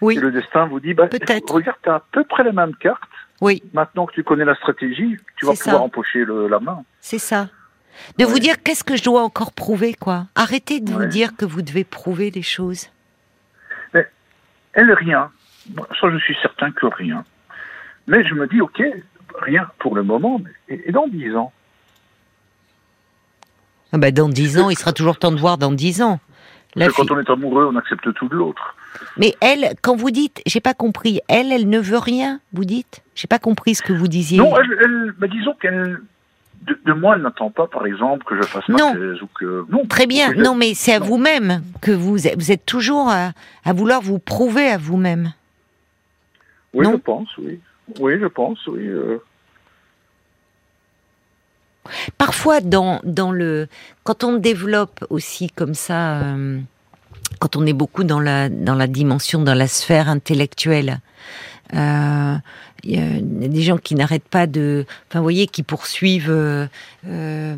[0.00, 0.16] oui.
[0.16, 1.08] Et le destin vous dit, bah,
[1.48, 3.07] regarde, tu as à peu près les mêmes cartes,
[3.40, 3.62] oui.
[3.72, 6.84] Maintenant que tu connais la stratégie, tu vas pouvoir empocher la main.
[7.00, 7.48] C'est ça.
[8.18, 10.26] De vous dire qu'est-ce que je dois encore prouver, quoi?
[10.34, 12.88] Arrêtez de vous dire que vous devez prouver des choses.
[13.94, 14.06] Mais,
[14.72, 15.30] elle, rien.
[16.00, 17.24] Ça, je suis certain que rien.
[18.06, 18.82] Mais je me dis, ok,
[19.40, 21.52] rien pour le moment, et, dans dix ans?
[23.92, 26.20] Ah bah Dans dix ans, il sera toujours temps de voir dans dix ans.
[26.74, 28.74] quand on est amoureux, on accepte tout de l'autre.
[29.16, 33.02] Mais elle, quand vous dites, j'ai pas compris, elle, elle ne veut rien, vous dites
[33.14, 34.38] J'ai pas compris ce que vous disiez.
[34.38, 36.00] Non, elle, bah, disons qu'elle,
[36.62, 38.92] de, moi, elle n'attend pas, par exemple, que je fasse ma non.
[38.94, 39.64] thèse ou que.
[39.70, 39.86] Non.
[39.86, 40.32] Très bien.
[40.34, 43.32] Non, mais c'est à vous-même que vous, vous êtes toujours à,
[43.72, 45.32] vouloir vous prouver à vous-même.
[46.74, 47.60] Oui, je pense, oui.
[48.00, 48.86] Oui, je pense, oui.
[48.86, 49.18] Euh.
[52.18, 53.68] Parfois, dans, dans le,
[54.04, 56.20] quand on développe aussi comme ça.
[56.22, 56.60] Euh,
[57.38, 61.00] quand on est beaucoup dans la dans la dimension, dans la sphère intellectuelle.
[61.74, 62.36] Euh,
[62.84, 66.66] il y a des gens qui n'arrêtent pas de, enfin, vous voyez, qui poursuivent euh,
[67.06, 67.56] euh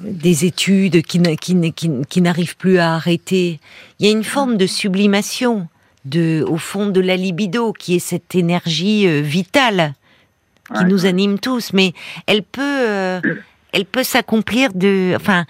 [0.00, 3.60] des études, qui, qui, qui, qui n'arrivent plus à arrêter.
[3.98, 5.68] Il y a une forme de sublimation,
[6.04, 9.94] de, au fond de la libido, qui est cette énergie vitale
[10.76, 11.92] qui nous anime tous, mais
[12.26, 13.20] elle peut,
[13.70, 15.46] elle peut s'accomplir de, enfin,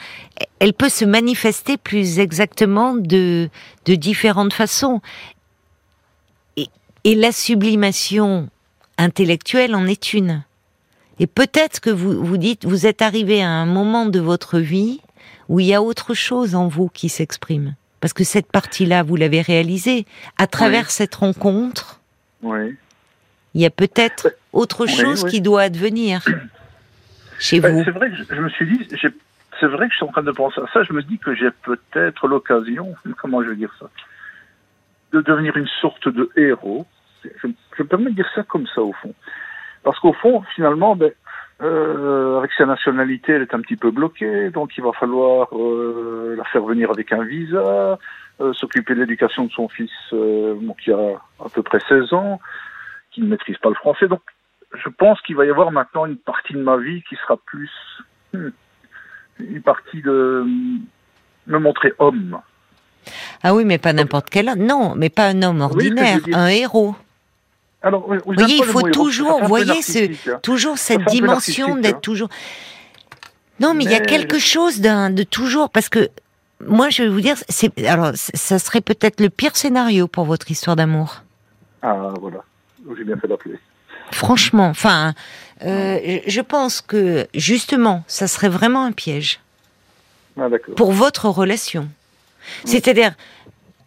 [0.64, 3.50] elle peut se manifester plus exactement de,
[3.84, 5.02] de différentes façons.
[6.56, 6.68] Et,
[7.04, 8.48] et la sublimation
[8.96, 10.42] intellectuelle en est une.
[11.20, 15.02] Et peut-être que vous vous dites, vous êtes arrivé à un moment de votre vie
[15.50, 17.74] où il y a autre chose en vous qui s'exprime.
[18.00, 20.06] Parce que cette partie-là, vous l'avez réalisée
[20.38, 22.00] à travers cette rencontre.
[22.42, 22.74] Oui.
[23.52, 26.24] Il y a peut-être autre chose qui doit advenir.
[27.38, 28.88] chez vous C'est vrai que je, me suis dit,
[29.64, 31.34] c'est vrai que je suis en train de penser à ça, je me dis que
[31.34, 33.86] j'ai peut-être l'occasion, comment je vais dire ça,
[35.12, 36.86] de devenir une sorte de héros.
[37.24, 39.14] Je, je me permets de dire ça comme ça au fond.
[39.82, 41.12] Parce qu'au fond, finalement, ben,
[41.62, 46.34] euh, avec sa nationalité, elle est un petit peu bloquée, donc il va falloir euh,
[46.36, 47.98] la faire venir avec un visa,
[48.40, 52.40] euh, s'occuper de l'éducation de son fils qui a à peu près 16 ans,
[53.12, 54.08] qui ne maîtrise pas le français.
[54.08, 54.22] Donc
[54.74, 57.70] je pense qu'il va y avoir maintenant une partie de ma vie qui sera plus
[58.32, 58.48] hmm,
[59.38, 60.44] une partie de
[61.46, 62.40] me montrer homme.
[63.42, 64.64] Ah oui, mais pas n'importe quel homme.
[64.64, 66.94] Non, mais pas un homme ordinaire, un héros.
[67.82, 70.38] Alors, vous voyez, il faut toujours, vous voyez, ce, hein.
[70.42, 72.00] toujours cette dimension d'être hein.
[72.00, 72.28] toujours.
[73.60, 76.08] Non, mais, il y a quelque chose d'un, de toujours, parce que
[76.66, 80.50] moi, je vais vous dire, c'est, alors, ça serait peut-être le pire scénario pour votre
[80.50, 81.22] histoire d'amour.
[81.82, 82.42] Ah, voilà.
[82.96, 83.58] J'ai bien fait d'appeler.
[84.10, 85.14] Franchement, enfin,
[85.62, 89.40] euh, je pense que justement, ça serait vraiment un piège
[90.38, 91.88] ah, pour votre relation.
[92.64, 93.14] C'est-à-dire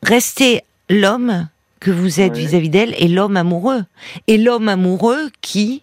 [0.04, 1.48] rester l'homme
[1.80, 3.84] que vous êtes vis-à-vis d'elle et l'homme amoureux.
[4.28, 5.82] Et l'homme amoureux qui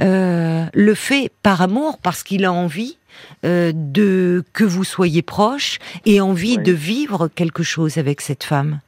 [0.00, 2.98] euh, le fait par amour parce qu'il a envie
[3.44, 8.80] euh, de que vous soyez proche et envie de vivre quelque chose avec cette femme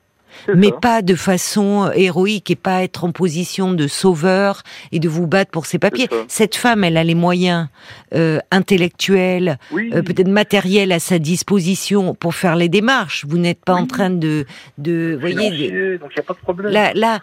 [0.54, 5.26] mais pas de façon héroïque et pas être en position de sauveur et de vous
[5.26, 6.08] battre pour ses papiers.
[6.28, 7.68] Cette femme, elle a les moyens
[8.14, 13.24] euh, intellectuels, euh, peut-être matériels à sa disposition pour faire les démarches.
[13.28, 14.46] Vous n'êtes pas en train de,
[14.78, 16.72] de, voyez, donc il n'y a pas de problème.
[16.72, 17.20] Là, là,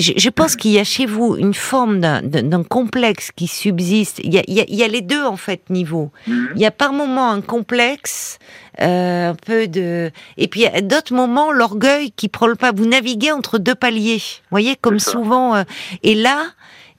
[0.00, 4.20] je, pense qu'il y a chez vous une forme d'un complexe qui subsiste.
[4.24, 6.10] Il y, a, il, y a, les deux en fait niveaux.
[6.26, 6.48] Mhm.
[6.56, 8.38] Il y a par moments un complexe,
[8.80, 12.72] euh, un peu de, et puis à d'autres moments l'orgueil qui prend le pas.
[12.72, 14.18] Vous naviguez entre deux paliers.
[14.18, 15.54] Vous voyez comme souvent.
[15.56, 15.62] Euh,
[16.02, 16.46] et là,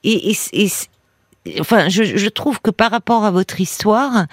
[0.04, 4.26] et, et, et enfin, je, je trouve que par rapport à votre histoire,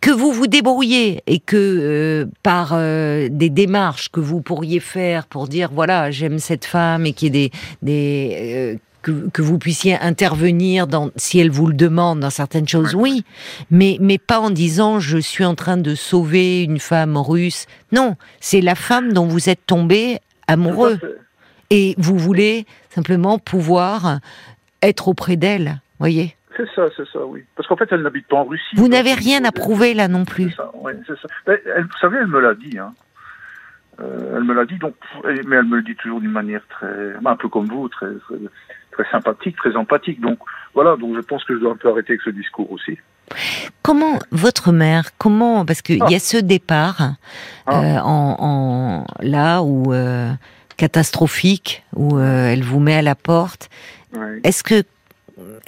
[0.00, 5.26] que vous vous débrouillez et que euh, par euh, des démarches que vous pourriez faire
[5.26, 9.42] pour dire voilà j'aime cette femme et qu'il y ait des, des euh, que, que,
[9.42, 13.24] vous puissiez intervenir dans si elle vous le demande dans certaines choses oui.
[13.70, 17.66] Mais mais pas en disant je suis en train de sauver une femme russe.
[17.92, 20.98] Non c'est la femme dont vous êtes tombé amoureux.
[21.72, 24.18] Et vous voulez simplement pouvoir
[24.82, 27.44] être auprès d'elle voyez c'est ça, c'est ça, oui.
[27.56, 28.76] Parce qu'en fait, elle n'habite pas en Russie.
[28.76, 30.50] Vous n'avez rien à prouver là non plus.
[30.50, 31.28] C'est ça, oui, c'est ça.
[31.46, 32.78] Elle, vous savez, elle me l'a dit.
[32.78, 32.92] Hein.
[34.00, 34.94] Euh, elle me l'a dit, donc,
[35.24, 38.06] mais elle me le dit toujours d'une manière très, un peu comme vous, très,
[38.92, 40.20] très, sympathique, très empathique.
[40.20, 40.38] Donc
[40.74, 42.98] voilà, donc je pense que je dois un peu arrêter avec ce discours aussi.
[43.82, 46.18] Comment votre mère, comment, parce qu'il y a ah.
[46.18, 47.12] ce départ
[47.66, 47.80] ah.
[47.80, 50.30] euh, en, en, là où euh,
[50.76, 53.70] catastrophique, où elle vous met à la porte.
[54.44, 54.82] Est-ce que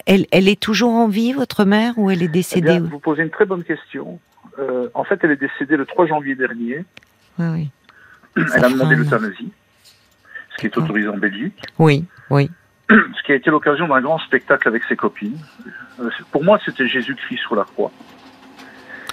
[0.07, 3.23] elle, elle, est toujours en vie, votre mère, ou elle est décédée eh Vous posez
[3.23, 4.19] une très bonne question.
[4.59, 6.85] Euh, en fait, elle est décédée le 3 janvier dernier.
[7.39, 7.47] Oui,
[8.37, 8.45] oui.
[8.55, 9.53] Elle a demandé l'euthanasie,
[10.51, 11.61] ce qui est autorisé en Belgique.
[11.79, 12.51] Oui, oui.
[12.91, 15.39] Ce qui a été l'occasion d'un grand spectacle avec ses copines.
[16.01, 17.93] Euh, pour moi, c'était Jésus-Christ sur la croix.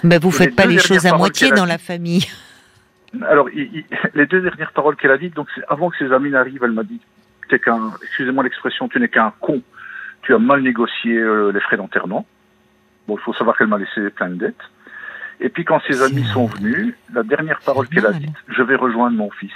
[0.03, 2.25] Mais ben, vous ne faites pas les choses à moitié dans la famille.
[3.27, 3.47] Alors,
[4.15, 6.83] les deux dernières paroles qu'elle a dites, donc avant que ses amis n'arrivent, elle m'a
[6.83, 6.99] dit,
[7.63, 9.61] qu'un, excusez-moi l'expression, tu n'es qu'un con
[10.21, 12.25] tu as mal négocié euh, les frais d'enterrement.
[13.08, 14.62] Bon, il faut savoir qu'elle m'a laissé plein de dettes.
[15.39, 18.75] Et puis quand ses amis sont venus, la dernière parole qu'elle a dite, je vais
[18.75, 19.53] rejoindre mon fils.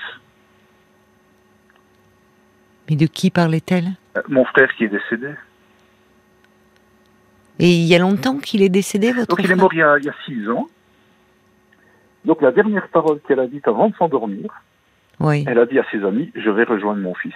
[2.90, 3.92] Mais de qui parlait-elle?
[4.18, 5.30] Euh, Mon frère qui est décédé.
[7.60, 9.84] Et il y a longtemps qu'il est décédé, votre Donc il est mort il y,
[9.84, 10.68] a, il y a six ans.
[12.26, 14.50] Donc la dernière parole qu'elle a dite avant de s'endormir,
[15.20, 15.44] oui.
[15.48, 17.36] elle a dit à ses amis, je vais rejoindre mon fils.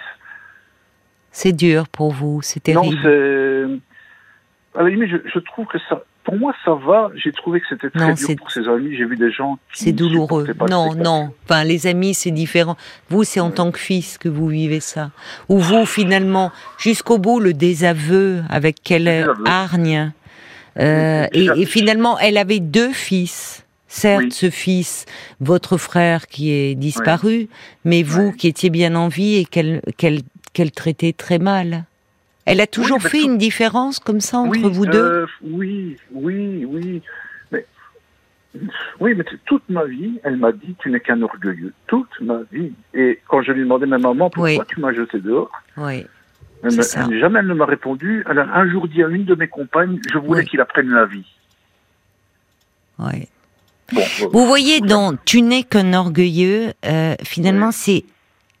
[1.38, 2.96] C'est dur pour vous, c'est terrible.
[2.96, 4.76] Non, c'est.
[4.76, 6.02] À la limite, je, trouve que ça.
[6.24, 7.12] Pour moi, ça va.
[7.14, 8.96] J'ai trouvé que c'était très dur pour ses amis.
[8.96, 9.56] J'ai vu des gens.
[9.72, 10.48] C'est douloureux.
[10.68, 11.30] non, non.
[11.44, 12.76] Enfin, les amis, c'est différent.
[13.08, 15.12] Vous, c'est en tant que fils que vous vivez ça.
[15.48, 20.10] Ou vous, finalement, jusqu'au bout, le désaveu avec quelle hargne.
[20.80, 23.64] Euh, et, finalement, elle avait deux fils.
[23.86, 25.06] Certes, ce fils,
[25.40, 27.48] votre frère qui est disparu,
[27.84, 29.80] mais vous qui étiez bien en vie et qu'elle
[30.52, 31.84] qu'elle traitait très mal.
[32.44, 34.98] Elle a toujours fait une différence comme ça entre vous deux?
[34.98, 37.02] euh, Oui, oui, oui.
[37.52, 37.66] Mais,
[39.00, 41.74] oui, mais toute ma vie, elle m'a dit tu n'es qu'un orgueilleux.
[41.86, 42.72] Toute ma vie.
[42.94, 46.06] Et quand je lui demandais ma maman pourquoi tu m'as jeté dehors, oui.
[46.64, 48.24] jamais elle ne m'a répondu.
[48.28, 51.04] Elle a un jour dit à une de mes compagnes je voulais qu'il apprenne la
[51.04, 51.26] vie.
[52.98, 53.28] Oui.
[53.92, 58.04] Bon, vous voyez, dans Tu n'es qu'un orgueilleux, euh, finalement, c'est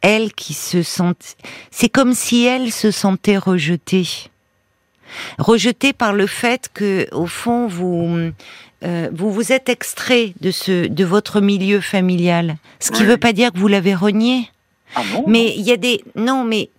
[0.00, 1.36] elle qui se sent,
[1.70, 4.06] c'est comme si elle se sentait rejetée,
[5.38, 8.30] rejetée par le fait que, au fond, vous
[8.84, 13.16] euh, vous vous êtes extrait de ce de votre milieu familial, ce qui ne veut
[13.16, 14.48] pas dire que vous l'avez renié.
[14.94, 16.70] Ah mais il y a des non mais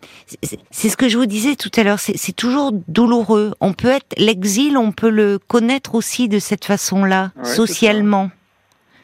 [0.71, 3.53] c'est ce que je vous disais tout à l'heure c'est toujours douloureux.
[3.59, 8.31] On peut être l'exil on peut le connaître aussi de cette façon-là socialement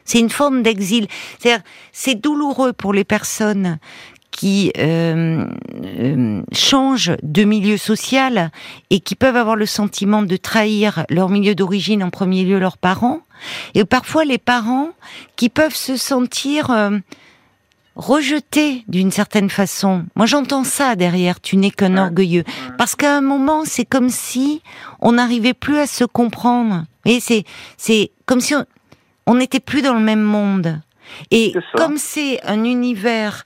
[0.06, 1.08] c'est une forme d'exil.
[1.40, 3.80] C'est-à-dire, c'est douloureux pour les personnes
[4.36, 5.46] qui euh,
[5.86, 8.52] euh, changent de milieu social
[8.90, 12.78] et qui peuvent avoir le sentiment de trahir leur milieu d'origine, en premier lieu leurs
[12.78, 13.22] parents,
[13.76, 14.90] et parfois les parents
[15.38, 16.98] qui peuvent se sentir euh,
[17.96, 20.06] rejetés d'une certaine façon.
[20.16, 22.44] Moi j'entends ça derrière, tu n'es qu'un orgueilleux.
[22.78, 24.62] Parce qu'à un moment, c'est comme si
[25.00, 26.84] on n'arrivait plus à se comprendre.
[27.06, 27.46] Et c'est,
[27.78, 28.66] c'est comme si on,
[29.26, 30.82] on n'était plus dans le même monde.
[31.32, 33.46] Et comme c'est un univers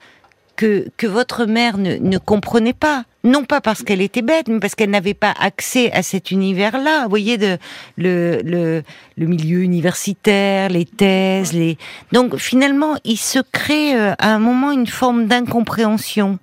[0.56, 4.60] que, que votre mère ne, ne comprenait pas, non pas parce qu'elle était bête, mais
[4.60, 7.04] parce qu'elle n'avait pas accès à cet univers-là.
[7.04, 7.58] Vous voyez, de,
[7.98, 8.84] le, le,
[9.18, 11.78] le, milieu universitaire, les thèses, les...
[12.12, 16.40] Donc finalement, il se crée euh, à un moment une forme d'incompréhension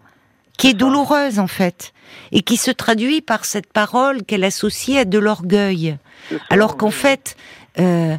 [0.57, 1.93] qui est douloureuse en fait,
[2.33, 5.99] et qui se traduit par cette parole qu'elle associe à de l'orgueil.
[6.49, 7.37] Alors qu'en fait,
[7.79, 8.17] euh,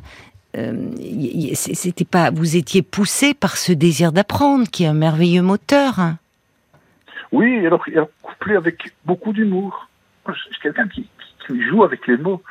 [1.54, 6.00] c'était pas, vous étiez poussé par ce désir d'apprendre, qui est un merveilleux moteur.
[6.00, 6.18] Hein.
[7.32, 9.88] Oui, alors, alors couplé avec beaucoup d'humour.
[10.28, 11.08] Je suis quelqu'un qui,
[11.70, 12.42] joue avec les mots.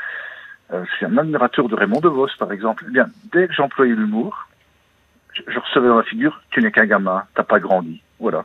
[0.72, 2.84] Euh, je suis un admirateur de Raymond DeVos, par exemple.
[2.88, 4.48] Eh bien, dès que j'employais l'humour,
[5.34, 8.44] je, recevais dans la figure "Tu n'es qu'un gamin, t'as pas grandi." Voilà.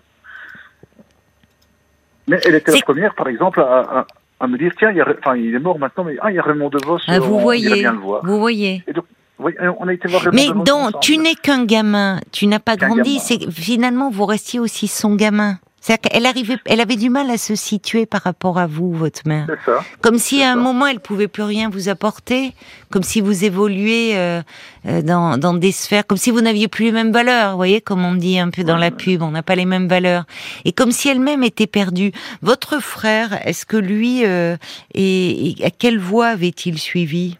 [2.28, 4.06] Mais elle était la première, par exemple, à,
[4.40, 6.44] à, me dire tiens, il, enfin, il est mort maintenant, mais ah, il y a
[6.44, 7.00] Raymond DeVos.
[7.08, 8.26] Ah, vous voyez, bien le voir.
[8.26, 8.84] vous voyez.
[8.88, 9.06] Et donc,
[9.42, 12.76] oui, on a été voir Raymond Mais donc, tu n'es qu'un gamin, tu n'as pas
[12.76, 13.20] grandi.
[13.20, 15.58] C'est finalement vous restiez aussi son gamin.
[15.82, 19.22] C'est-à-dire qu'elle arrivait, elle avait du mal à se situer par rapport à vous, votre
[19.26, 19.48] mère.
[19.66, 19.80] Ça.
[20.02, 22.54] Comme si à un moment elle pouvait plus rien vous apporter,
[22.92, 24.44] comme si vous évoluiez euh,
[24.86, 27.52] euh, dans, dans des sphères, comme si vous n'aviez plus les mêmes valeurs.
[27.52, 29.88] Vous voyez, comme on dit un peu dans la pub, on n'a pas les mêmes
[29.88, 30.26] valeurs.
[30.66, 32.12] Et comme si elle-même était perdue.
[32.44, 34.58] Votre frère, est-ce que lui, euh,
[34.94, 37.38] et, à quelle voie avait-il suivi?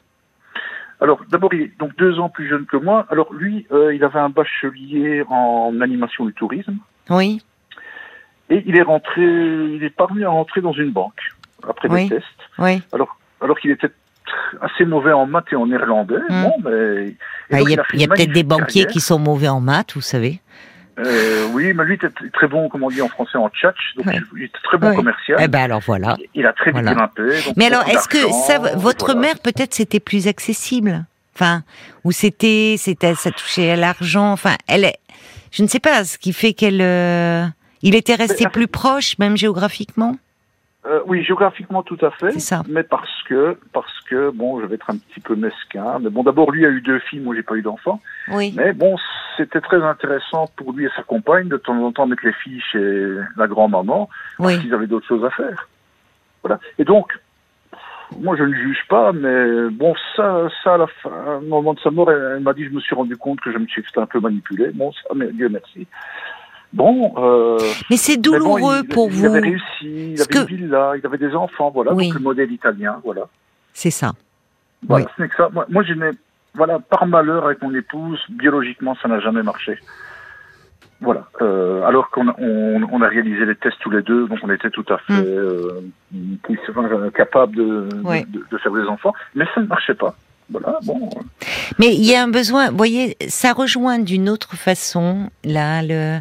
[1.02, 3.08] Alors, d'abord, il est donc deux ans plus jeune que moi.
[3.10, 6.78] Alors, lui, euh, il avait un bachelier en animation du tourisme.
[7.10, 7.42] Oui.
[8.52, 11.22] Et il est rentré, il est parvenu à rentrer dans une banque
[11.68, 12.26] après des tests.
[12.60, 12.84] Oui.
[12.94, 13.90] Alors, alors qu'il était
[14.62, 16.20] assez mauvais en maths et en néerlandais.
[16.30, 16.44] Hmm.
[16.44, 17.16] Bon, mais
[17.50, 20.40] bah, il y a, peut-être des banquiers qui sont mauvais en maths, vous savez.
[21.00, 24.06] Euh, oui, mais lui était très bon, comme on dit en français, en tchatch, donc
[24.36, 25.40] il était très bon commercial.
[25.42, 26.18] Eh ben alors voilà.
[26.36, 27.22] Il a très vite grimpé.
[27.56, 31.64] Mais alors, est-ce que ça, votre mère peut-être c'était plus accessible, enfin,
[32.04, 34.92] ou c'était, c'était, ça touchait à l'argent, enfin, elle,
[35.52, 36.82] je ne sais pas, ce qui fait qu'elle.
[36.82, 37.46] Euh,
[37.82, 40.18] il était resté plus proche, même géographiquement?
[40.86, 42.40] Euh, oui, géographiquement tout à fait.
[42.40, 42.64] Ça.
[42.68, 46.00] Mais parce que, parce que, bon, je vais être un petit peu mesquin.
[46.00, 48.02] Mais bon, d'abord, lui a eu deux filles, moi, j'ai pas eu d'enfants.
[48.30, 48.54] Oui.
[48.56, 48.98] Mais bon,
[49.38, 52.62] c'était très intéressant pour lui et sa compagne de temps en temps mettre les filles
[52.72, 54.10] chez la grand-maman.
[54.38, 55.68] Parce qu'ils avaient d'autres choses à faire.
[56.44, 56.60] Voilà.
[56.80, 57.14] Et donc,
[58.20, 61.80] moi, je ne juge pas, mais bon, ça, ça, à la fin, au moment de
[61.80, 64.06] sa mort, elle, m'a dit, je me suis rendu compte que je me suis un
[64.08, 64.72] peu manipulé.
[64.74, 65.88] Bon, ça, mais Dieu merci.
[66.74, 67.14] Bon.
[67.18, 67.58] Euh,
[67.90, 69.20] mais c'est douloureux pour vous.
[69.20, 71.92] Il avait réussi, il avait une villa, il avait des enfants, voilà.
[71.92, 73.28] Donc le modèle italien, voilà.
[73.74, 74.14] C'est ça.
[74.88, 75.50] Voilà, ce n'est que ça.
[75.52, 76.12] Moi, moi je n'ai,
[76.56, 79.78] voilà, par malheur avec mon épouse, biologiquement, ça n'a jamais marché.
[81.02, 81.28] Voilà.
[81.42, 84.70] Euh, alors qu'on a, on, a réalisé les tests tous les deux, donc on était
[84.70, 85.82] tout à fait mm.
[86.14, 90.16] euh, capables de, de, de, faire des enfants, mais ça ne marchait pas.
[90.52, 91.10] Voilà, bon.
[91.80, 96.20] Mais il y a un besoin, vous voyez, ça rejoint d'une autre façon, là, le,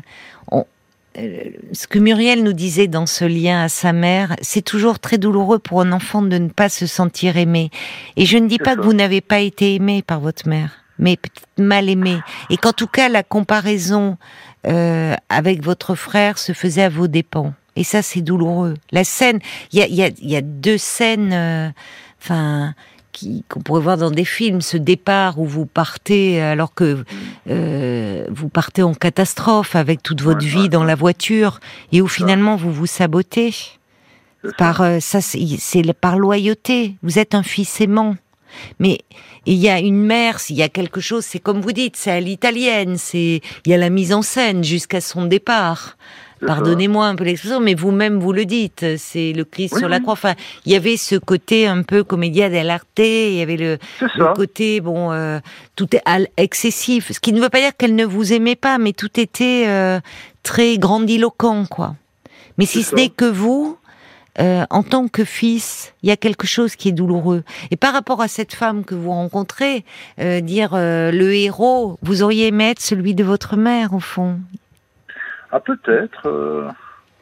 [1.19, 5.19] euh, ce que Muriel nous disait dans ce lien à sa mère, c'est toujours très
[5.19, 7.71] douloureux pour un enfant de ne pas se sentir aimé.
[8.17, 11.17] Et je ne dis pas que vous n'avez pas été aimé par votre mère, mais
[11.17, 12.19] peut-être mal aimé.
[12.49, 14.19] Et qu'en tout cas, la comparaison
[14.67, 17.55] euh, avec votre frère se faisait à vos dépens.
[17.75, 18.75] Et ça, c'est douloureux.
[18.93, 19.41] La scène,
[19.73, 21.71] il y a, y, a, y a, deux scènes, euh,
[23.49, 27.05] qu'on pourrait voir dans des films, ce départ où vous partez alors que
[27.49, 31.61] euh, vous partez en catastrophe avec toute votre vie dans la voiture
[31.93, 33.55] et où finalement vous vous sabotez
[34.57, 36.97] par euh, ça, c'est par loyauté.
[37.03, 38.17] Vous êtes un fils aimant,
[38.79, 39.01] mais
[39.47, 42.11] il y a une mère, s'il y a quelque chose, c'est comme vous dites, c'est
[42.11, 45.97] à l'italienne, c'est il y a la mise en scène jusqu'à son départ.
[46.47, 50.15] Pardonnez-moi un peu l'expression, mais vous-même vous le dites, c'est le Christ sur la croix.
[50.15, 53.79] Enfin, il y avait ce côté un peu comédia dell'arte, il y avait le,
[54.35, 55.39] côté bon, euh,
[55.77, 56.03] tout est
[56.37, 57.13] excessif.
[57.13, 60.01] Ce qui ne veut pas dire qu'elle ne vous aimait pas, mais tout était euh,
[60.43, 61.95] très grandiloquent, quoi.
[62.59, 63.79] Mais si ce n'est que vous,
[64.39, 67.43] euh, en tant que fils, il y a quelque chose qui est douloureux.
[67.71, 69.85] Et par rapport à cette femme que vous rencontrez,
[70.19, 74.39] dire le héros, vous auriez aimé être celui de votre mère, au fond?
[75.53, 76.29] Ah, peut-être.
[76.29, 76.69] Euh.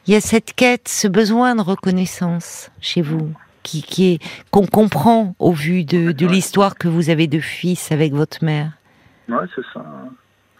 [0.07, 4.19] Il y a cette quête, ce besoin de reconnaissance chez vous, qui, qui est
[4.51, 8.73] qu'on comprend au vu de, de l'histoire que vous avez de fils avec votre mère.
[9.29, 9.85] Ouais, c'est ça.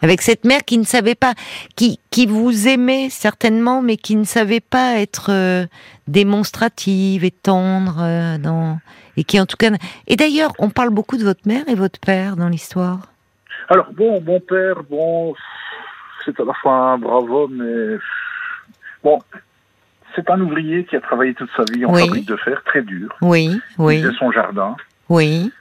[0.01, 1.33] Avec cette mère qui ne savait pas,
[1.75, 5.65] qui, qui vous aimait certainement, mais qui ne savait pas être euh,
[6.07, 8.79] démonstrative et tendre euh, dans,
[9.17, 9.71] et qui en tout cas.
[10.07, 13.11] Et d'ailleurs, on parle beaucoup de votre mère et votre père dans l'histoire.
[13.67, 15.35] Alors bon, mon père, bon,
[16.25, 17.97] c'est à la fois un brave homme mais
[19.03, 19.19] bon,
[20.15, 23.15] c'est un ouvrier qui a travaillé toute sa vie en fabrique de fer, très dur.
[23.21, 23.99] Oui, oui.
[23.99, 24.75] Il son jardin.
[25.07, 25.51] Oui.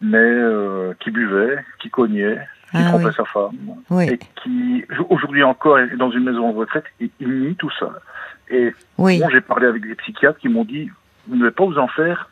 [0.00, 2.38] Mais euh, qui buvait, qui cognait,
[2.70, 3.56] qui ah trompait sa femme.
[4.02, 7.90] Et qui, aujourd'hui encore, est dans une maison de retraite et il nie tout ça.
[8.50, 10.90] Et bon, j'ai parlé avec des psychiatres qui m'ont dit,
[11.26, 12.30] vous ne devez pas vous en faire.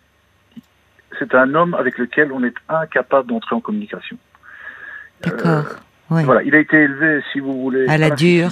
[1.19, 4.17] C'est un homme avec lequel on est incapable d'entrer en communication.
[5.23, 5.47] D'accord.
[5.47, 5.63] Euh,
[6.09, 8.51] voilà, il a été élevé, si vous voulez, à la, dure.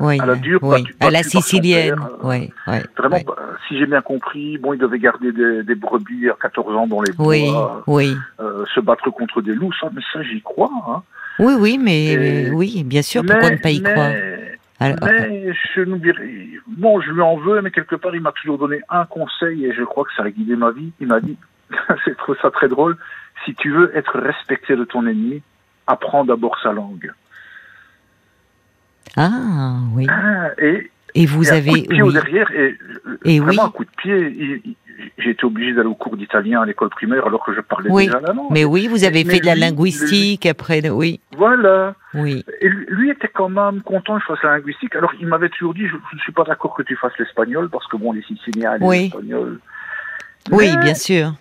[0.00, 0.84] Oui, à la dure, oui.
[1.00, 1.96] à la sicilienne.
[2.22, 3.36] oui, oui, Vraiment, bah,
[3.66, 7.02] si j'ai bien compris, bon, il devait garder des, des, brebis à 14 ans dans
[7.02, 7.50] les bois, oui,
[7.86, 8.16] oui.
[8.40, 10.70] Euh, se battre contre des loups, ça, mais ça, j'y crois.
[10.88, 11.02] Hein.
[11.38, 14.12] Oui, oui, mais oui, bien sûr, pourquoi ne pas y croire?
[14.80, 15.82] mais je
[16.66, 19.72] bon, je lui en veux, mais quelque part, il m'a toujours donné un conseil et
[19.72, 20.92] je crois que ça a guidé ma vie.
[21.00, 21.36] Il m'a dit,
[22.04, 22.96] c'est trop ça très drôle,
[23.44, 25.42] si tu veux être respecté de ton ennemi,
[25.86, 27.12] apprend d'abord sa langue.
[29.16, 30.06] Ah, oui.
[30.10, 31.70] Ah, et, Et vous avez.
[31.70, 32.08] Un coup de pied oui.
[32.08, 32.76] au derrière et,
[33.24, 33.68] Et vraiment oui.
[33.68, 34.62] un coup de pied.
[35.18, 38.06] J'ai été obligé d'aller au cours d'italien à l'école primaire alors que je parlais Oui.
[38.06, 38.50] déjà la langue.
[38.50, 40.88] Mais oui, vous avez fait de la lui- linguistique après.
[40.88, 41.94] Oui, Voilà.
[42.14, 42.44] oui.
[42.62, 44.96] Et lui, était quand même content que je fasse la linguistique.
[44.96, 47.68] Alors il m'avait toujours dit, je je ne suis pas d'accord que tu fasses l'espagnol
[47.68, 49.04] parce que bon, les Siciliens les Oui.
[49.06, 49.60] Espagnols.
[50.50, 51.32] Oui, Mais- bien sûr.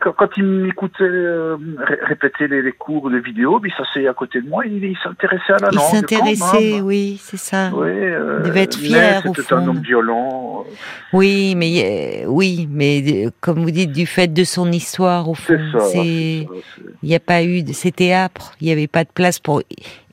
[0.00, 4.06] Quand, quand il m'écoutait euh, ré- répéter les, les cours de vidéo, puis ça c'est
[4.06, 5.84] à côté de moi, il, il s'intéressait à la Il langue.
[5.84, 7.70] quand s'intéressait, oui, c'est ça.
[7.74, 10.64] Oui, euh, Il devait être fier, C'était un homme violent.
[11.12, 15.34] Oui, mais euh, oui, mais euh, comme vous dites, du fait de son histoire, au
[15.34, 15.56] fond,
[15.94, 16.46] il
[17.02, 18.52] n'y a pas eu, c'était âpre.
[18.60, 19.60] Il n'y avait pas de place pour.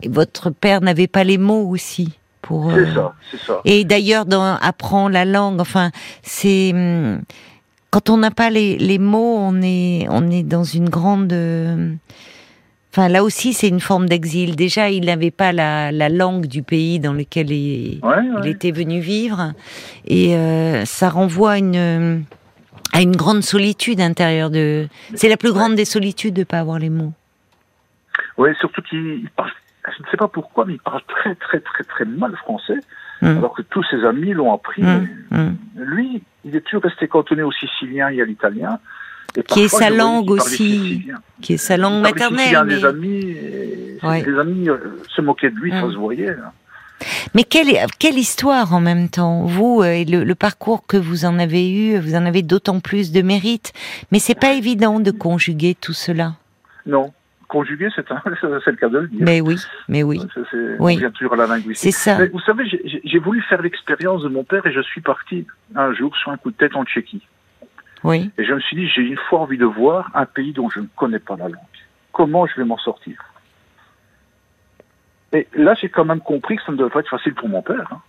[0.04, 2.72] et votre père n'avait pas les mots aussi pour.
[2.72, 3.62] C'est euh, ça, c'est ça.
[3.66, 5.92] Et d'ailleurs, dans apprend la langue, enfin,
[6.24, 7.22] c'est hum,
[7.92, 11.34] quand on n'a pas les, les mots, on est on est dans une grande.
[12.94, 14.58] Enfin, là aussi, c'est une forme d'exil.
[14.58, 18.50] Déjà, il n'avait pas la, la langue du pays dans lequel il, Ouais, il ouais.
[18.52, 19.54] était venu vivre,
[20.06, 22.26] et euh, ça renvoie à une
[22.94, 24.88] à une grande solitude intérieure de.
[25.16, 27.14] C'est la plus grande des solitudes de pas avoir les mots.
[28.38, 29.52] Ouais, surtout qu'il il parle,
[29.98, 32.80] je ne sais pas pourquoi, mais il parle très très très très mal français,
[33.22, 33.38] Mm.
[33.38, 34.82] alors que tous ses amis l'ont appris.
[34.84, 35.56] Mm, mm.
[35.78, 38.80] Lui, il est toujours resté cantonné au sicilien et à l'italien.
[39.38, 41.08] Et Qui est sa langue aussi,
[41.42, 42.64] qui est sa langue maternelle.
[42.66, 43.36] mais- des amis,
[44.04, 44.24] Ouais.
[44.26, 44.78] les amis euh,
[45.16, 46.32] se moquaient de lui, ça se voyait.
[46.32, 46.52] hein.
[47.34, 47.68] Mais quelle,
[47.98, 49.44] quelle histoire en même temps?
[49.46, 52.80] Vous, euh, et le, le parcours que vous en avez eu, vous en avez d'autant
[52.80, 53.72] plus de mérite.
[54.12, 56.34] Mais c'est pas évident de conjuguer tout cela.
[56.86, 57.12] Non,
[57.52, 58.22] conjugué, c'est un-
[58.64, 59.20] c'est le cas de le dire.
[59.22, 61.00] Mais oui, mais oui, c'est- Oui.
[61.14, 61.94] Toujours à la linguistique.
[61.94, 62.18] c'est ça.
[62.18, 65.46] Mais vous savez, j'ai- voulu faire l'expérience de mon père et je suis parti
[65.76, 67.28] un jour sur un coup de tête en Tchéquie.
[68.04, 70.70] Oui, Et je me suis dit, j'ai une fois envie de voir un pays dont
[70.72, 71.68] je ne connais pas la langue.
[72.14, 73.18] Comment je vais m'en sortir?
[75.34, 77.62] Et là, j'ai quand même compris que ça ne devait pas être facile pour mon
[77.62, 77.88] père.
[77.92, 78.02] hein.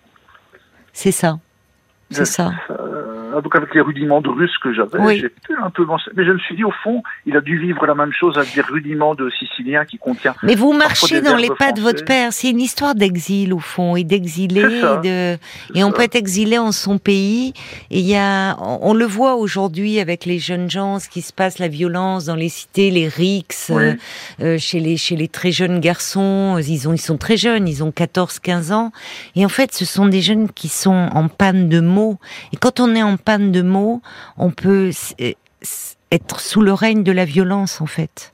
[0.94, 1.38] c'est ça,
[2.10, 2.50] c'est ça.
[2.70, 5.24] Euh, donc avec les rudiments de russe que j'avais, Oui.
[5.62, 8.12] un peu Mais je me suis dit, au fond, il a dû vivre la même
[8.12, 10.34] chose avec des rudiments de sicilien qui contient.
[10.42, 12.32] Mais vous marchez dans les pas de votre père.
[12.32, 15.38] C'est une histoire d'exil au fond et d'exilé et de
[15.72, 15.96] C'est et on ça.
[15.96, 17.52] peut être exilé en son pays.
[17.90, 21.32] Et il y a, on, le voit aujourd'hui avec les jeunes gens, ce qui se
[21.32, 23.82] passe, la violence dans les cités, les rixes, Oui.
[23.84, 23.94] euh,
[24.40, 26.58] euh, chez les chez les très jeunes garçons.
[26.58, 28.92] Ils ont ils sont très jeunes, ils ont 14, 15 ans.
[29.36, 32.18] Et en fait, ce sont des jeunes qui sont en panne de mots.
[32.52, 34.02] Et quand on est en panne de mots,
[34.36, 35.32] on peut euh,
[36.10, 38.32] être sous le règne de la violence en fait.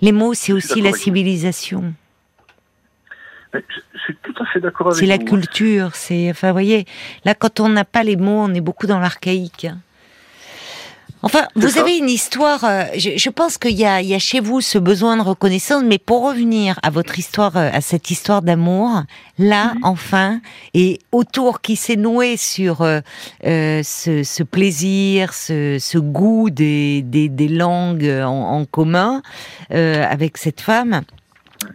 [0.00, 1.92] Les mots, c'est aussi la civilisation.
[3.52, 6.52] Mais je, je suis tout à fait d'accord avec C'est la culture, c'est, enfin, vous
[6.54, 6.86] voyez,
[7.24, 9.64] là, quand on n'a pas les mots, on est beaucoup dans l'archaïque.
[9.64, 9.78] hein.
[11.22, 11.80] Enfin, vous ça.
[11.80, 12.62] avez une histoire.
[12.64, 15.98] euh, je, je pense qu'il y y a chez vous ce besoin de reconnaissance, mais
[15.98, 19.02] pour revenir à votre histoire, euh, à cette histoire d'amour,
[19.38, 19.80] là, Mhm.
[19.84, 20.40] enfin,
[20.74, 23.00] et autour qui s'est noué sur euh,
[23.44, 29.22] euh, ce, ce plaisir, ce, ce goût des, des, des langues en, en commun
[29.72, 31.02] euh, avec cette femme.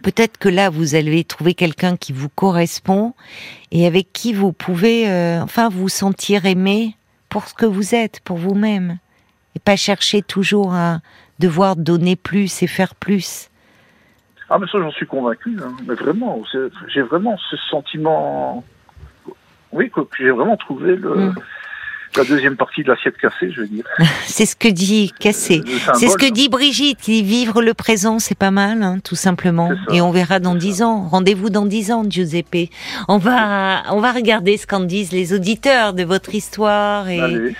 [0.02, 3.12] Peut-être que là, vous allez trouver quelqu'un qui vous correspond
[3.70, 6.96] et avec qui vous pouvez, euh, enfin, vous sentir aimé
[7.28, 8.96] pour ce que vous êtes, pour vous-même,
[9.54, 11.00] et pas chercher toujours à
[11.38, 13.50] devoir donner plus et faire plus.
[14.50, 15.56] Ah, mais ça, j'en suis convaincu.
[15.62, 15.72] hein.
[15.86, 16.42] Mais vraiment,
[16.92, 18.62] j'ai vraiment ce sentiment.
[19.72, 21.34] Oui, que que j'ai vraiment trouvé le, Mm.
[22.16, 23.84] La deuxième partie de l'assiette cassée, je veux dire.
[24.26, 25.62] C'est ce que dit Cassé.
[25.94, 26.30] C'est ce que hein.
[26.30, 29.70] dit Brigitte, qui dit vivre le présent, c'est pas mal, hein, tout simplement.
[29.92, 31.08] Et on verra dans dix ans.
[31.08, 32.70] Rendez-vous dans dix ans, Giuseppe.
[33.08, 37.54] On va, on va regarder ce qu'en disent les auditeurs de votre histoire et, Allez.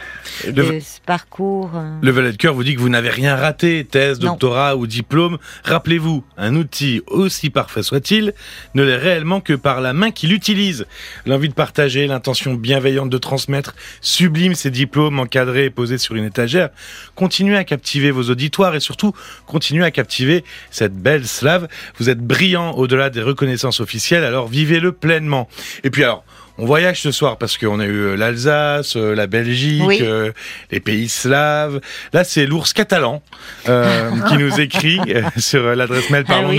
[0.45, 1.71] et Le- de ce parcours.
[1.75, 1.99] euh.
[2.03, 4.31] Le valet de cœur vous dit que vous n'avez rien raté, thèse, Non.
[4.33, 5.39] doctorat ou diplôme.
[5.65, 8.35] Rappelez-vous, un outil aussi parfait soit-il
[8.75, 10.87] ne l'est réellement que par la main qui l'utilise.
[11.27, 16.25] L'envie de partager, l'intention bienveillante de transmettre, sublime ces diplômes encadrés et posés sur une
[16.25, 16.69] étagère.
[17.15, 19.15] Continuez à captiver vos auditoires et surtout
[19.47, 21.69] continuez à captiver cette belle slave.
[21.99, 25.49] Vous êtes brillant au-delà des reconnaissances officielles, alors vivez-le pleinement.
[25.85, 26.25] Et puis alors,
[26.57, 29.99] on voyage ce soir parce qu'on a eu euh, l'Alsace, euh, la Belgique, Oui.
[30.03, 30.31] euh,
[30.71, 31.81] les pays slaves.
[32.13, 33.23] Là, c'est l'ours catalan
[33.69, 35.01] euh, qui nous écrit
[35.37, 36.57] sur l'adresse mail Ah oui.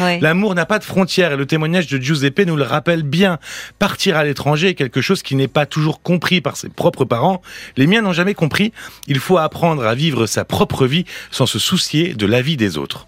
[0.00, 0.18] Ouais.
[0.20, 3.38] L'amour n'a pas de frontières et le témoignage de Giuseppe nous le rappelle bien.
[3.78, 7.42] Partir à l'étranger est quelque chose qui n'est pas toujours compris par ses propres parents.
[7.76, 8.72] Les miens n'ont jamais compris.
[9.06, 12.76] Il faut apprendre à vivre sa propre vie sans se soucier de la vie des
[12.76, 13.06] autres.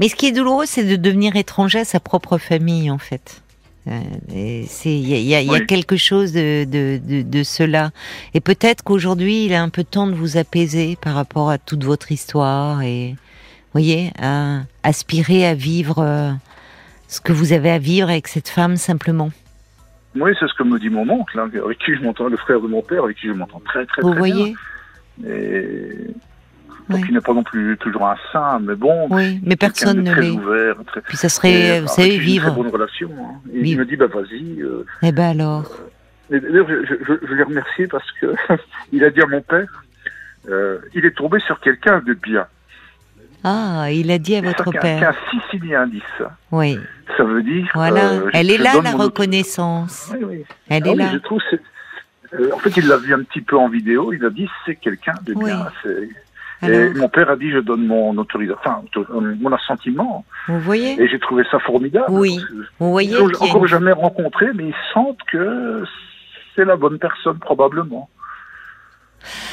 [0.00, 3.40] Mais ce qui est douloureux, c'est de devenir étranger à sa propre famille, en fait.
[3.86, 4.00] Euh,
[4.84, 7.90] Il y a, y y quelque chose de, de, de, de cela.
[8.32, 11.84] Et peut-être qu'aujourd'hui, il est un peu temps de vous apaiser par rapport à toute
[11.84, 13.14] votre histoire et,
[13.72, 16.32] voyez, à aspirer à vivre euh,
[17.08, 19.30] ce que vous avez à vivre avec cette femme simplement.
[20.16, 22.60] Oui, c'est ce que me dit mon oncle, hein, avec qui je m'entends, le frère
[22.60, 24.54] de mon père, avec qui je m'entends très très Vous très voyez?
[25.18, 25.30] Bien.
[25.30, 26.06] Et
[26.88, 27.06] donc Oui.
[27.08, 29.06] il n'est pas non plus toujours un saint, mais bon.
[29.10, 30.30] Oui, mais personne ne très l'est.
[30.30, 31.00] ouvert, très...
[31.00, 32.46] Puis ça et, serait, vous avec savez, j'ai une vivre.
[32.52, 33.10] Très bonne relation.
[33.18, 33.40] hein.
[33.52, 33.66] Et Vivre.
[33.66, 34.60] il me dit, bah vas-y.
[34.62, 35.70] euh, Eh ben alors.
[36.30, 38.34] Et D'ailleurs, je, je, je, l'ai remercié parce que
[38.92, 39.84] il a dit à mon père,
[40.48, 42.46] euh, il est tombé sur quelqu'un de bien.
[43.46, 45.00] Ah, il a dit à ça, votre père.
[45.00, 46.34] Qu'un Sicilien dit ça.
[46.50, 46.78] Oui,
[47.16, 47.68] Ça veut dire.
[47.74, 48.12] voilà.
[48.12, 50.12] euh, Elle est là, la reconnaissance.
[50.14, 50.44] Oui, oui.
[50.70, 51.10] Elle Ah est oui, là.
[51.12, 51.60] je trouve c'est-
[52.40, 54.12] euh, en fait, il l'a vu un petit peu en vidéo.
[54.14, 55.66] Il a dit c'est quelqu'un de bien.
[56.62, 60.24] Et mon père a dit je donne mon autorisation, enfin euh, mon assentiment.
[60.48, 62.06] vous voyez Et j'ai trouvé ça formidable.
[62.10, 62.38] Oui.
[62.78, 65.84] Vous voyez Ils encore une- jamais rencontré, mais ils sentent que
[66.54, 68.08] c'est la bonne personne probablement.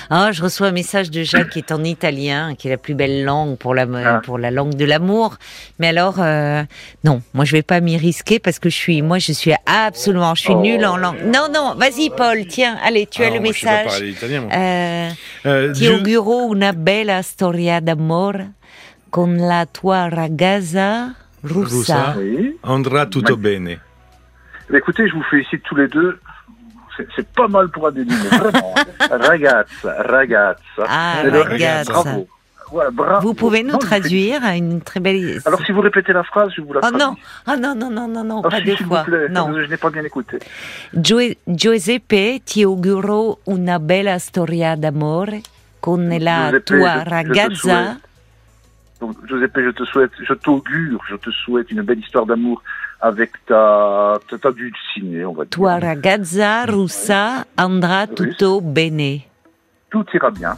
[0.09, 2.93] Ah, je reçois un message de Jacques qui est en italien, qui est la plus
[2.95, 4.22] belle langue pour la Ah.
[4.24, 5.38] pour la langue de l'amour.
[5.80, 6.63] Mais alors, euh,
[7.03, 10.36] non, moi je vais pas m'y risquer parce que je suis, moi je suis absolument,
[10.36, 10.61] je suis Oh.
[10.61, 11.17] nulle en langue.
[11.26, 13.86] Non, non, vas-y Paul, tiens, allez, tu as Ah, le je sais pas message.
[13.88, 14.51] parler italien, moi.
[14.53, 15.09] Euh,
[15.45, 18.51] Euh, ti auguro una bella storia d'amore
[19.09, 21.13] con la tua ragazza
[21.43, 22.13] russa.
[22.13, 22.15] Russa.
[22.17, 22.57] Oui.
[22.63, 23.80] Andra tutto bene.
[24.69, 26.19] Mais Écoutez, je vous félicite tous les deux.
[27.16, 28.74] C'est- pas mal pour un début, mais vraiment.
[29.28, 30.84] ragazza, ragazza.
[30.88, 31.91] Ah, le- ragazza.
[31.93, 32.28] Bravo.
[32.72, 33.28] Voilà, bravo.
[33.28, 35.41] Vous pouvez nous Non, je traduire à une très belle.
[35.45, 36.99] Alors, si vous répétez la phrase, je vous la Oh traduis.
[36.99, 37.16] non,
[37.47, 38.99] oh non, non, non, non, non, Ah, pas si, deux fois.
[39.04, 39.28] vous plaît.
[39.30, 39.52] Non.
[39.54, 40.39] Je n'ai pas bien écouté.
[41.45, 45.41] Giuseppe, ti auguro una bella storia d'amore
[45.82, 47.56] con la Giuseppe, tua je- je te ragazza.
[47.56, 47.97] souhaite-
[49.02, 52.62] Donc, Giuseppe, je te souhaite, je t'augure, je te souhaite une belle histoire d'amour
[53.02, 55.49] avec ta, ta, ta dulcinée, on va dire.
[55.49, 59.26] Tua ragazza russa andrà tutto bene.
[59.89, 60.56] Tout ira bien.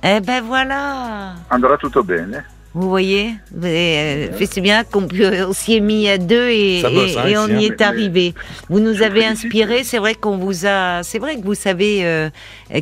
[0.00, 1.34] Eh ben voilà.
[1.48, 2.44] Andrà tutto bene.
[2.74, 5.06] Vous voyez, euh, c'est bien qu'on
[5.52, 8.32] s'y est mis à deux et, Ça bosse, et- et on y est arrivé.
[8.70, 12.30] Vous nous avez inspiré, c'est vrai qu'on vous a, c'est vrai que vous savez euh,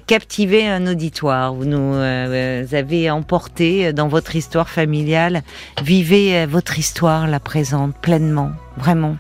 [0.07, 1.53] captiver un auditoire.
[1.55, 5.43] Vous nous euh, avez emporté dans votre histoire familiale.
[5.83, 9.17] Vivez votre histoire, la présente, pleinement, vraiment.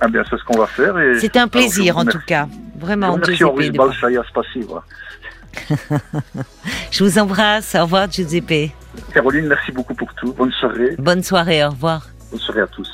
[0.00, 0.98] Ah bien, c'est ce qu'on va faire.
[0.98, 2.48] et- C'est un plaisir en tout cas,
[2.78, 3.18] vraiment.
[3.22, 4.82] Giuseppe, Henri de- Balchaya Spasiva.
[6.90, 7.74] Je vous embrasse.
[7.74, 8.70] Au revoir, Giuseppe.
[9.12, 10.32] Caroline, merci beaucoup pour tout.
[10.32, 10.96] Bonne soirée.
[10.98, 11.64] Bonne soirée.
[11.64, 12.06] Au revoir.
[12.30, 12.90] Bonne soirée à tous.